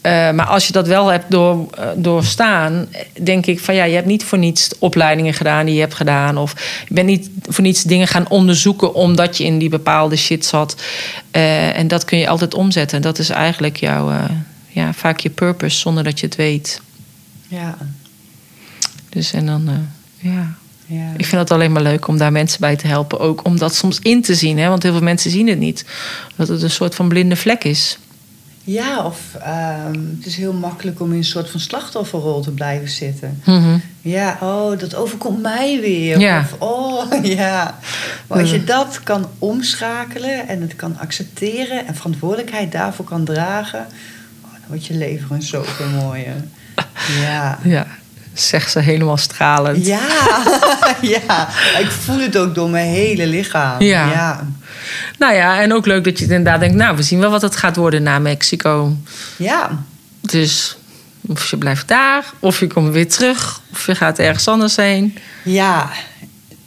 eh, 0.05 0.31
maar 0.31 0.45
als 0.45 0.67
je 0.67 0.73
dat 0.73 0.87
wel 0.87 1.07
hebt 1.07 1.31
door, 1.31 1.67
eh, 1.69 1.87
doorstaan, 1.95 2.87
denk 3.21 3.45
ik 3.45 3.59
van 3.59 3.75
ja, 3.75 3.83
je 3.83 3.95
hebt 3.95 4.07
niet 4.07 4.23
voor 4.23 4.37
niets 4.37 4.69
opleidingen 4.79 5.33
gedaan 5.33 5.65
die 5.65 5.75
je 5.75 5.79
hebt 5.79 5.93
gedaan. 5.93 6.37
Of 6.37 6.53
je 6.87 6.93
bent 6.93 7.07
niet 7.07 7.29
voor 7.41 7.63
niets 7.63 7.83
dingen 7.83 8.07
gaan 8.07 8.29
onderzoeken 8.29 8.93
omdat 8.93 9.37
je 9.37 9.43
in 9.43 9.57
die 9.57 9.69
bepaalde 9.69 10.15
shit 10.15 10.45
zat. 10.45 10.81
Eh, 11.31 11.77
en 11.77 11.87
dat 11.87 12.05
kun 12.05 12.17
je 12.17 12.27
altijd 12.27 12.53
omzetten. 12.53 13.01
Dat 13.01 13.19
is 13.19 13.29
eigenlijk 13.29 13.77
jouw, 13.77 14.11
ja, 14.67 14.93
vaak 14.93 15.19
je 15.19 15.29
purpose 15.29 15.77
zonder 15.77 16.03
dat 16.03 16.19
je 16.19 16.25
het 16.25 16.35
weet. 16.35 16.81
ja, 17.47 17.77
Dus 19.09 19.33
en 19.33 19.45
dan, 19.45 19.69
ja. 20.17 20.55
ja. 20.85 21.11
Ik 21.17 21.25
vind 21.25 21.41
het 21.41 21.51
alleen 21.51 21.71
maar 21.71 21.81
leuk 21.81 22.07
om 22.07 22.17
daar 22.17 22.31
mensen 22.31 22.59
bij 22.59 22.75
te 22.75 22.87
helpen. 22.87 23.19
Ook 23.19 23.45
om 23.45 23.57
dat 23.57 23.75
soms 23.75 23.99
in 23.99 24.21
te 24.21 24.35
zien. 24.35 24.57
Hè? 24.57 24.67
Want 24.67 24.83
heel 24.83 24.91
veel 24.91 25.01
mensen 25.01 25.31
zien 25.31 25.47
het 25.47 25.59
niet. 25.59 25.85
Dat 26.35 26.47
het 26.47 26.61
een 26.61 26.69
soort 26.69 26.95
van 26.95 27.07
blinde 27.07 27.35
vlek 27.35 27.63
is. 27.63 27.97
Ja, 28.65 29.05
of 29.05 29.19
ehm, 29.41 29.99
het 30.17 30.25
is 30.25 30.35
heel 30.35 30.53
makkelijk 30.53 31.01
om 31.01 31.11
in 31.11 31.17
een 31.17 31.23
soort 31.23 31.49
van 31.49 31.59
slachtofferrol 31.59 32.41
te 32.41 32.51
blijven 32.51 32.89
zitten. 32.89 33.41
Mhm. 33.45 33.77
Ja, 34.01 34.37
oh, 34.41 34.79
dat 34.79 34.95
overkomt 34.95 35.41
mij 35.41 35.79
weer. 35.81 36.19
Ja. 36.19 36.39
Of, 36.39 36.55
oh, 36.59 37.25
ja. 37.37 37.79
Maar 38.27 38.39
als 38.39 38.51
je 38.51 38.63
dat 38.63 38.99
kan 39.03 39.29
omschakelen 39.39 40.47
en 40.47 40.61
het 40.61 40.75
kan 40.75 40.97
accepteren 40.97 41.87
en 41.87 41.95
verantwoordelijkheid 41.95 42.71
daarvoor 42.71 43.05
kan 43.05 43.23
dragen, 43.23 43.85
oh, 44.41 44.51
dan 44.51 44.67
wordt 44.67 44.85
je 44.85 44.93
leven 44.93 45.27
gewoon 45.27 45.41
zoveel 45.41 45.89
mooier. 45.89 46.35
Ja. 47.21 47.59
Ja, 47.63 47.87
zegt 48.35 48.71
ze 48.71 48.79
helemaal 48.79 49.17
stralend. 49.17 49.85
Ja, 49.85 49.99
ja, 51.01 51.47
ik 51.79 51.91
voel 51.91 52.19
het 52.19 52.37
ook 52.37 52.55
door 52.55 52.69
mijn 52.69 52.87
hele 52.87 53.27
lichaam. 53.27 53.81
Ja. 53.81 54.09
ja. 54.11 54.47
Nou 55.19 55.33
ja, 55.33 55.61
en 55.61 55.73
ook 55.73 55.85
leuk 55.85 56.03
dat 56.03 56.19
je 56.19 56.23
inderdaad 56.25 56.59
denkt... 56.59 56.75
nou, 56.75 56.95
we 56.95 57.03
zien 57.03 57.19
wel 57.19 57.29
wat 57.31 57.41
het 57.41 57.55
gaat 57.55 57.75
worden 57.75 58.03
na 58.03 58.19
Mexico. 58.19 58.95
Ja. 59.37 59.83
Dus 60.21 60.77
of 61.27 61.49
je 61.49 61.57
blijft 61.57 61.87
daar, 61.87 62.25
of 62.39 62.59
je 62.59 62.67
komt 62.67 62.91
weer 62.93 63.09
terug... 63.09 63.61
of 63.71 63.85
je 63.85 63.95
gaat 63.95 64.19
ergens 64.19 64.47
anders 64.47 64.75
heen. 64.75 65.17
Ja. 65.43 65.89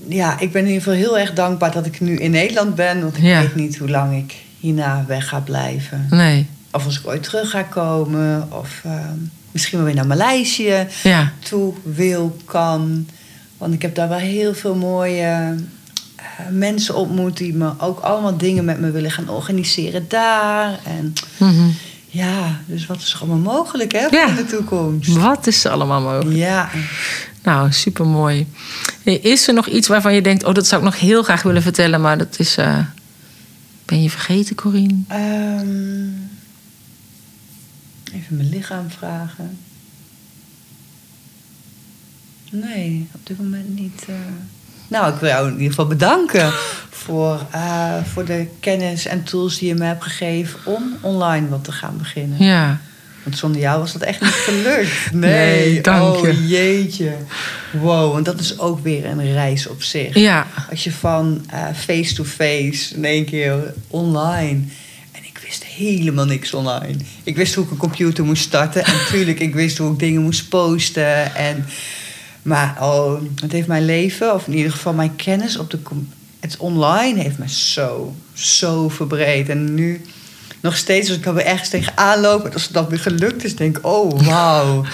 ja, 0.08 0.36
ik 0.38 0.52
ben 0.52 0.60
in 0.62 0.66
ieder 0.68 0.82
geval 0.82 0.98
heel 0.98 1.18
erg 1.18 1.32
dankbaar 1.32 1.72
dat 1.72 1.86
ik 1.86 2.00
nu 2.00 2.16
in 2.16 2.30
Nederland 2.30 2.74
ben. 2.74 3.02
Want 3.02 3.16
ik 3.16 3.22
Ja. 3.22 3.40
weet 3.40 3.54
niet 3.54 3.78
hoe 3.78 3.88
lang 3.90 4.16
ik 4.16 4.34
hierna 4.60 5.04
weg 5.06 5.28
ga 5.28 5.38
blijven. 5.38 6.06
Nee, 6.10 6.46
Of 6.78 6.84
als 6.84 6.98
ik 7.00 7.06
ooit 7.06 7.22
terug 7.22 7.50
ga 7.50 7.62
komen. 7.62 8.48
Of 8.52 8.80
ehm, 8.84 9.16
misschien 9.52 9.78
wel 9.78 9.86
weer 9.86 9.96
naar 9.96 10.06
Maleisië 10.06 10.86
ja. 11.02 11.32
toe 11.48 11.74
wil, 11.82 12.36
kan. 12.44 13.08
Want 13.58 13.74
ik 13.74 13.82
heb 13.82 13.94
daar 13.94 14.08
wel 14.08 14.18
heel 14.18 14.54
veel 14.54 14.74
mooie 14.74 15.54
eh, 16.16 16.24
mensen 16.50 16.94
ontmoet... 16.94 17.36
die 17.36 17.54
me 17.54 17.70
ook 17.78 18.00
allemaal 18.00 18.36
dingen 18.36 18.64
met 18.64 18.80
me 18.80 18.90
willen 18.90 19.10
gaan 19.10 19.28
organiseren 19.28 20.04
daar. 20.08 20.78
En 20.84 21.12
Mhm. 21.36 21.68
ja, 22.06 22.60
dus 22.66 22.86
wat 22.86 22.96
is 22.96 23.12
er 23.14 23.20
allemaal 23.20 23.54
mogelijk 23.54 23.92
hè, 23.92 24.06
Ja. 24.10 24.28
in 24.28 24.34
de 24.34 24.44
toekomst? 24.46 25.16
Wat 25.16 25.46
is 25.46 25.64
er 25.64 25.70
allemaal 25.70 26.00
mogelijk? 26.00 26.36
Ja. 26.36 26.68
Nou, 27.42 27.72
supermooi. 27.72 28.46
Is 29.02 29.48
er 29.48 29.54
nog 29.54 29.66
iets 29.66 29.88
waarvan 29.88 30.14
je 30.14 30.22
denkt... 30.22 30.44
oh, 30.44 30.54
dat 30.54 30.66
zou 30.66 30.82
ik 30.84 30.90
nog 30.90 31.00
heel 31.00 31.22
graag 31.22 31.42
willen 31.42 31.62
vertellen... 31.62 32.00
maar 32.00 32.18
dat 32.18 32.38
is... 32.38 32.56
eh, 32.56 32.78
Ben 33.84 34.02
je 34.02 34.10
vergeten, 34.10 34.54
Corine? 34.56 34.94
Ehm, 35.08 36.06
even 38.14 38.36
mijn 38.36 38.48
lichaam 38.48 38.90
vragen. 38.90 39.58
Nee, 42.50 43.08
op 43.14 43.26
dit 43.26 43.38
moment 43.38 43.78
niet. 43.78 44.04
eh. 44.08 44.14
Nou, 44.88 45.12
ik 45.14 45.20
wil 45.20 45.28
jou 45.28 45.46
in 45.46 45.52
ieder 45.52 45.68
geval 45.68 45.86
bedanken 45.86 46.52
voor, 46.90 47.46
eh, 47.50 47.94
voor 48.04 48.24
de 48.24 48.46
kennis 48.60 49.06
en 49.06 49.22
tools 49.22 49.58
die 49.58 49.68
je 49.68 49.74
me 49.74 49.84
hebt 49.84 50.02
gegeven 50.02 50.58
om 50.64 50.96
online 51.00 51.48
wat 51.48 51.64
te 51.64 51.72
gaan 51.72 51.96
beginnen. 51.98 52.44
Ja. 52.44 52.80
Want 53.22 53.38
zonder 53.38 53.60
jou 53.60 53.80
was 53.80 53.92
dat 53.92 54.02
echt 54.02 54.20
niet 54.20 54.30
gelukt. 54.30 55.12
Nee, 55.12 55.80
dank 55.80 56.14
oh, 56.16 56.22
je. 56.26 56.46
jeetje. 56.46 57.16
Wow, 57.72 58.12
want 58.12 58.24
dat 58.24 58.40
is 58.40 58.58
ook 58.58 58.82
weer 58.82 59.04
een 59.06 59.32
reis 59.32 59.66
op 59.66 59.82
zich. 59.82 60.14
Ja. 60.14 60.46
Als 60.70 60.84
je 60.84 60.92
van 60.92 61.44
eh, 61.50 61.64
face-to-face 61.74 62.94
in 62.94 63.04
één 63.04 63.24
keer 63.24 63.74
online. 63.88 64.64
Helemaal 65.78 66.24
niks 66.24 66.54
online. 66.54 66.96
Ik 67.22 67.36
wist 67.36 67.54
hoe 67.54 67.64
ik 67.64 67.70
een 67.70 67.76
computer 67.76 68.24
moest 68.24 68.42
starten. 68.42 68.84
En 68.84 68.92
natuurlijk, 69.02 69.40
ik 69.40 69.54
wist 69.54 69.78
hoe 69.78 69.92
ik 69.92 69.98
dingen 69.98 70.22
moest 70.22 70.48
posten. 70.48 71.34
En, 71.34 71.66
maar 72.42 72.76
oh, 72.80 73.20
het 73.40 73.52
heeft 73.52 73.68
mijn 73.68 73.84
leven, 73.84 74.34
of 74.34 74.46
in 74.46 74.54
ieder 74.54 74.72
geval 74.72 74.92
mijn 74.92 75.16
kennis 75.16 75.56
op 75.56 75.70
de 75.70 75.78
het 76.40 76.56
online, 76.56 77.20
heeft 77.20 77.38
me 77.38 77.48
zo, 77.48 78.14
zo 78.32 78.88
verbreed. 78.88 79.48
En 79.48 79.74
nu 79.74 80.00
nog 80.60 80.76
steeds, 80.76 81.08
als 81.08 81.18
ik 81.18 81.26
alweer 81.26 81.44
ergens 81.44 81.68
tegenaan 81.68 82.20
loop, 82.20 82.44
en 82.44 82.52
als 82.52 82.62
het 82.62 82.72
dan 82.72 82.88
weer 82.88 82.98
gelukt 82.98 83.44
is, 83.44 83.56
denk 83.56 83.78
ik, 83.78 83.86
oh, 83.86 84.20
wauw. 84.20 84.84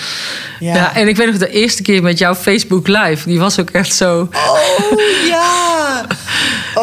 Ja. 0.60 0.94
en 0.94 1.08
ik 1.08 1.16
weet 1.16 1.26
nog 1.26 1.38
de 1.38 1.50
eerste 1.50 1.82
keer 1.82 2.02
met 2.02 2.18
jouw 2.18 2.34
Facebook 2.34 2.86
Live. 2.86 3.28
Die 3.28 3.38
was 3.38 3.60
ook 3.60 3.70
echt 3.70 3.94
zo... 3.94 4.28
Oh, 4.32 4.98
ja. 5.28 5.62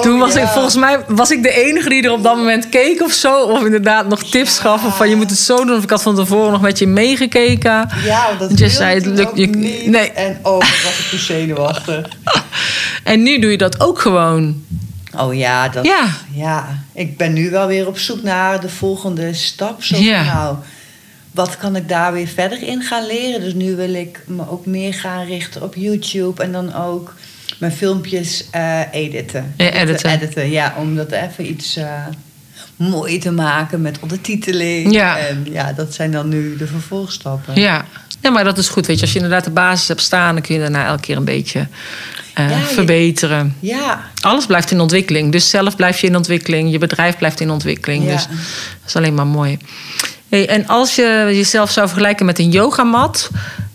Oh, 0.01 0.07
Toen 0.07 0.19
was 0.19 0.33
ja. 0.33 0.41
ik, 0.41 0.47
volgens 0.47 0.75
mij 0.75 0.99
was 1.07 1.31
ik 1.31 1.43
de 1.43 1.51
enige 1.51 1.89
die 1.89 2.03
er 2.03 2.11
op 2.11 2.23
dat 2.23 2.35
moment 2.35 2.69
keek 2.69 3.01
of 3.01 3.11
zo. 3.11 3.41
Of 3.43 3.63
inderdaad 3.65 4.07
nog 4.07 4.23
tips 4.23 4.59
gaf. 4.59 4.85
Of 4.85 4.97
van 4.97 5.09
je 5.09 5.15
moet 5.15 5.29
het 5.29 5.39
zo 5.39 5.65
doen. 5.65 5.77
Of 5.77 5.83
ik 5.83 5.89
had 5.89 6.01
van 6.01 6.15
tevoren 6.15 6.51
nog 6.51 6.61
met 6.61 6.79
je 6.79 6.87
meegekeken. 6.87 7.89
Ja, 8.05 8.27
dat 8.39 8.59
je 8.59 8.69
zei, 8.69 8.95
het 8.95 9.05
lukt 9.05 9.37
je- 9.37 9.47
niet. 9.47 9.85
nee. 9.85 10.11
En 10.11 10.37
oh, 10.41 10.53
wat 10.53 10.81
was 10.83 10.99
ik 10.99 11.05
toen 11.09 11.19
zenuwachtig. 11.19 12.07
En 13.03 13.23
nu 13.23 13.39
doe 13.39 13.51
je 13.51 13.57
dat 13.57 13.79
ook 13.79 13.99
gewoon. 13.99 14.63
Oh 15.17 15.33
ja, 15.35 15.69
dat, 15.69 15.85
Ja. 15.85 16.05
ja, 16.33 16.67
ik 16.93 17.17
ben 17.17 17.33
nu 17.33 17.49
wel 17.49 17.67
weer 17.67 17.87
op 17.87 17.97
zoek 17.97 18.21
naar 18.23 18.61
de 18.61 18.69
volgende 18.69 19.33
stap. 19.33 19.83
Zo 19.83 19.97
Ja. 19.97 20.23
nou, 20.23 20.55
wat 21.31 21.57
kan 21.57 21.75
ik 21.75 21.89
daar 21.89 22.13
weer 22.13 22.27
verder 22.27 22.61
in 22.67 22.81
gaan 22.81 23.05
leren? 23.05 23.41
Dus 23.41 23.53
nu 23.53 23.75
wil 23.75 23.93
ik 23.93 24.19
me 24.27 24.49
ook 24.49 24.65
meer 24.65 24.93
gaan 24.93 25.25
richten 25.25 25.61
op 25.61 25.75
YouTube. 25.75 26.43
En 26.43 26.51
dan 26.51 26.73
ook 26.75 27.13
mijn 27.61 27.73
filmpjes 27.73 28.45
eh, 28.51 28.79
editen. 28.91 29.53
Ja, 29.57 29.69
editen. 29.71 30.09
editen. 30.11 30.49
Ja, 30.49 30.73
om 30.77 30.95
dat 30.95 31.11
even 31.11 31.49
iets 31.49 31.75
eh 31.75 31.85
mooi 32.75 33.17
te 33.19 33.31
maken 33.31 33.81
met 33.81 33.99
ondertiteling. 33.99 34.93
Ja. 34.93 35.17
En 35.17 35.47
ja, 35.51 35.73
dat 35.73 35.93
zijn 35.93 36.11
dan 36.11 36.29
nu 36.29 36.57
de 36.57 36.67
vervolgstappen. 36.67 37.55
Ja. 37.55 37.85
ja, 38.21 38.29
maar 38.29 38.43
dat 38.43 38.57
is 38.57 38.69
goed. 38.69 38.85
Weet 38.85 38.95
je, 38.95 39.01
als 39.01 39.11
je 39.11 39.19
inderdaad 39.19 39.43
de 39.43 39.49
basis 39.51 39.87
hebt 39.87 40.01
staan... 40.01 40.33
dan 40.33 40.43
kun 40.43 40.55
je 40.55 40.61
daarna 40.61 40.85
elke 40.85 41.01
keer 41.01 41.17
een 41.17 41.25
beetje 41.25 41.67
eh, 42.33 42.49
Ja, 42.49 42.57
je- 42.57 42.63
verbeteren. 42.63 43.55
Ja, 43.59 44.01
Alles 44.21 44.45
blijft 44.45 44.71
in 44.71 44.79
ontwikkeling. 44.79 45.31
Dus 45.31 45.49
zelf 45.49 45.75
blijf 45.75 45.99
je 46.01 46.07
in 46.07 46.15
ontwikkeling. 46.15 46.71
Je 46.71 46.77
bedrijf 46.77 47.17
blijft 47.17 47.39
in 47.39 47.49
ontwikkeling. 47.51 48.05
Ja. 48.05 48.11
Dus 48.11 48.23
dat 48.27 48.37
is 48.87 48.95
alleen 48.95 49.13
maar 49.15 49.27
mooi. 49.27 49.57
Hey, 50.29 50.47
en 50.49 50.67
als 50.67 50.95
je 50.95 51.23
jezelf 51.31 51.71
zou 51.71 51.87
vergelijken 51.87 52.25
met 52.25 52.39
een 52.39 52.49
yogamat... 52.51 53.29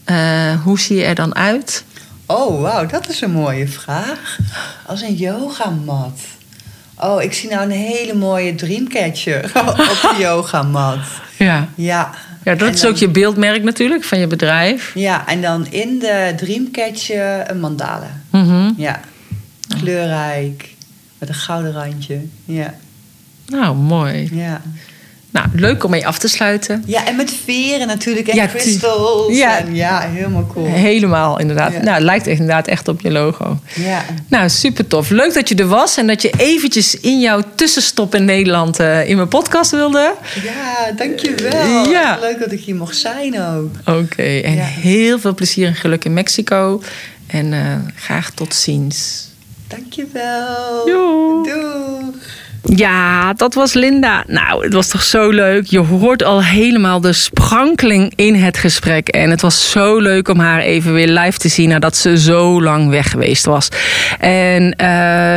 eh, 0.04 0.16
hoe 0.62 0.80
zie 0.80 0.96
je 0.96 1.04
er 1.04 1.14
dan 1.14 1.34
uit? 1.34 1.84
Oh, 2.26 2.60
wauw, 2.60 2.86
dat 2.86 3.08
is 3.08 3.20
een 3.20 3.30
mooie 3.30 3.68
vraag. 3.68 4.38
Als 4.86 5.02
een 5.02 5.14
yogamat. 5.14 6.20
Oh, 7.00 7.22
ik 7.22 7.32
zie 7.32 7.48
nou 7.50 7.62
een 7.62 7.70
hele 7.70 8.14
mooie 8.14 8.54
dreamcatcher 8.54 9.44
op 9.70 9.76
de 9.76 10.16
yogamat. 10.26 10.98
Ja, 11.38 11.68
Ja. 11.74 12.10
ja 12.44 12.54
dat 12.54 12.68
En 12.68 12.74
is 12.74 12.80
dan- 12.80 12.90
ook 12.90 12.96
je 12.96 13.08
beeldmerk 13.08 13.62
natuurlijk 13.62 14.04
van 14.04 14.18
je 14.18 14.26
bedrijf. 14.26 14.92
Ja, 14.94 15.26
en 15.26 15.42
dan 15.42 15.66
in 15.70 15.98
de 15.98 16.32
dreamcatcher 16.36 17.50
een 17.50 17.60
mandala. 17.60 18.20
Mhm. 18.30 18.70
Ja. 18.76 19.00
Kleurrijk, 19.80 20.74
met 21.18 21.28
een 21.28 21.34
gouden 21.34 21.72
randje. 21.72 22.20
Ja, 22.44 22.74
Nou, 23.46 23.76
mooi. 23.76 24.28
ja. 24.32 24.60
Nou, 25.36 25.48
leuk 25.52 25.84
om 25.84 25.90
mee 25.90 26.06
af 26.06 26.18
te 26.18 26.28
sluiten. 26.28 26.82
Ja, 26.86 27.06
en 27.06 27.16
met 27.16 27.32
veren 27.44 27.86
natuurlijk 27.86 28.28
en 28.28 28.36
Ja, 28.36 28.46
crystals. 28.48 29.36
Ja. 29.36 29.58
En 29.58 29.74
ja, 29.74 30.00
helemaal 30.00 30.46
cool. 30.52 30.66
Helemaal, 30.66 31.38
inderdaad. 31.38 31.72
Ja. 31.72 31.78
Nou, 31.82 31.94
het 31.94 32.02
lijkt 32.02 32.26
echt 32.26 32.38
inderdaad 32.38 32.66
echt 32.66 32.88
op 32.88 33.00
je 33.00 33.10
logo. 33.10 33.58
Ja. 33.74 34.04
Nou, 34.28 34.48
super 34.48 34.86
tof. 34.86 35.10
Leuk 35.10 35.34
dat 35.34 35.48
je 35.48 35.54
er 35.54 35.66
was 35.66 35.96
en 35.96 36.06
dat 36.06 36.22
je 36.22 36.32
eventjes 36.36 37.00
in 37.00 37.20
jouw 37.20 37.42
tussenstop 37.54 38.14
in 38.14 38.24
Nederland 38.24 38.78
eh, 38.78 39.08
in 39.08 39.16
mijn 39.16 39.28
podcast 39.28 39.70
wilde. 39.70 40.14
ja, 40.44 40.92
dankjewel. 40.96 41.90
Ja. 41.90 42.12
Echt 42.12 42.20
Leuk 42.20 42.38
dat 42.40 42.52
ik 42.52 42.60
hier 42.60 42.74
mocht 42.76 42.96
zijn 42.96 43.40
ook. 43.42 43.70
Oké, 43.98 44.22
en 44.40 44.54
Ja. 44.54 44.62
heel 44.64 45.18
veel 45.18 45.34
plezier 45.34 45.66
en 45.66 45.74
geluk 45.74 46.04
in 46.04 46.12
Mexico. 46.14 46.82
En 47.26 47.52
eh, 47.52 47.60
graag 47.96 48.30
tot 48.30 48.54
ziens. 48.54 49.28
Dankjewel. 49.68 50.88
Joe. 50.88 51.44
Doeg. 51.48 52.14
Ja, 52.74 53.32
dat 53.32 53.54
was 53.54 53.72
Linda. 53.72 54.24
Nou, 54.26 54.64
het 54.64 54.72
was 54.72 54.88
toch 54.88 55.02
zo 55.02 55.30
leuk. 55.30 55.66
Je 55.66 55.78
hoort 55.78 56.24
al 56.24 56.42
helemaal 56.42 57.00
de 57.00 57.12
sprankeling 57.12 58.12
in 58.16 58.34
het 58.34 58.58
gesprek. 58.58 59.08
En 59.08 59.30
het 59.30 59.40
was 59.40 59.70
zo 59.70 59.98
leuk 59.98 60.28
om 60.28 60.38
haar 60.38 60.60
even 60.60 60.92
weer 60.92 61.08
live 61.08 61.38
te 61.38 61.48
zien 61.48 61.68
nadat 61.68 61.96
ze 61.96 62.18
zo 62.18 62.62
lang 62.62 62.88
weg 62.88 63.10
geweest 63.10 63.44
was. 63.44 63.68
En 64.18 64.74
eh, 64.76 64.86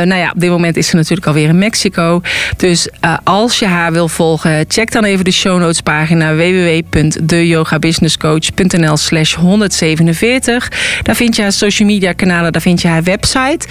nou 0.06 0.14
ja, 0.14 0.30
op 0.34 0.40
dit 0.40 0.50
moment 0.50 0.76
is 0.76 0.86
ze 0.86 0.96
natuurlijk 0.96 1.26
alweer 1.26 1.48
in 1.48 1.58
Mexico. 1.58 2.20
Dus 2.56 2.88
eh, 3.00 3.16
als 3.24 3.58
je 3.58 3.66
haar 3.66 3.92
wil 3.92 4.08
volgen, 4.08 4.64
check 4.68 4.92
dan 4.92 5.04
even 5.04 5.24
de 5.24 5.30
show 5.30 5.58
notes 5.58 5.80
pagina 5.80 6.34
www.deyogabusinesscoach.nl 6.34 8.96
slash 8.96 9.34
147. 9.34 10.72
Daar 11.02 11.16
vind 11.16 11.36
je 11.36 11.42
haar 11.42 11.52
social 11.52 11.88
media 11.88 12.12
kanalen, 12.12 12.52
daar 12.52 12.62
vind 12.62 12.82
je 12.82 12.88
haar 12.88 13.02
website. 13.02 13.66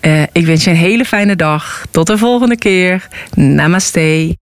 Uh, 0.00 0.22
ik 0.32 0.46
wens 0.46 0.64
je 0.64 0.70
een 0.70 0.76
hele 0.76 1.04
fijne 1.04 1.36
dag. 1.36 1.86
Tot 1.90 2.06
de 2.06 2.18
volgende 2.18 2.56
keer. 2.56 3.08
Namaste. 3.34 4.36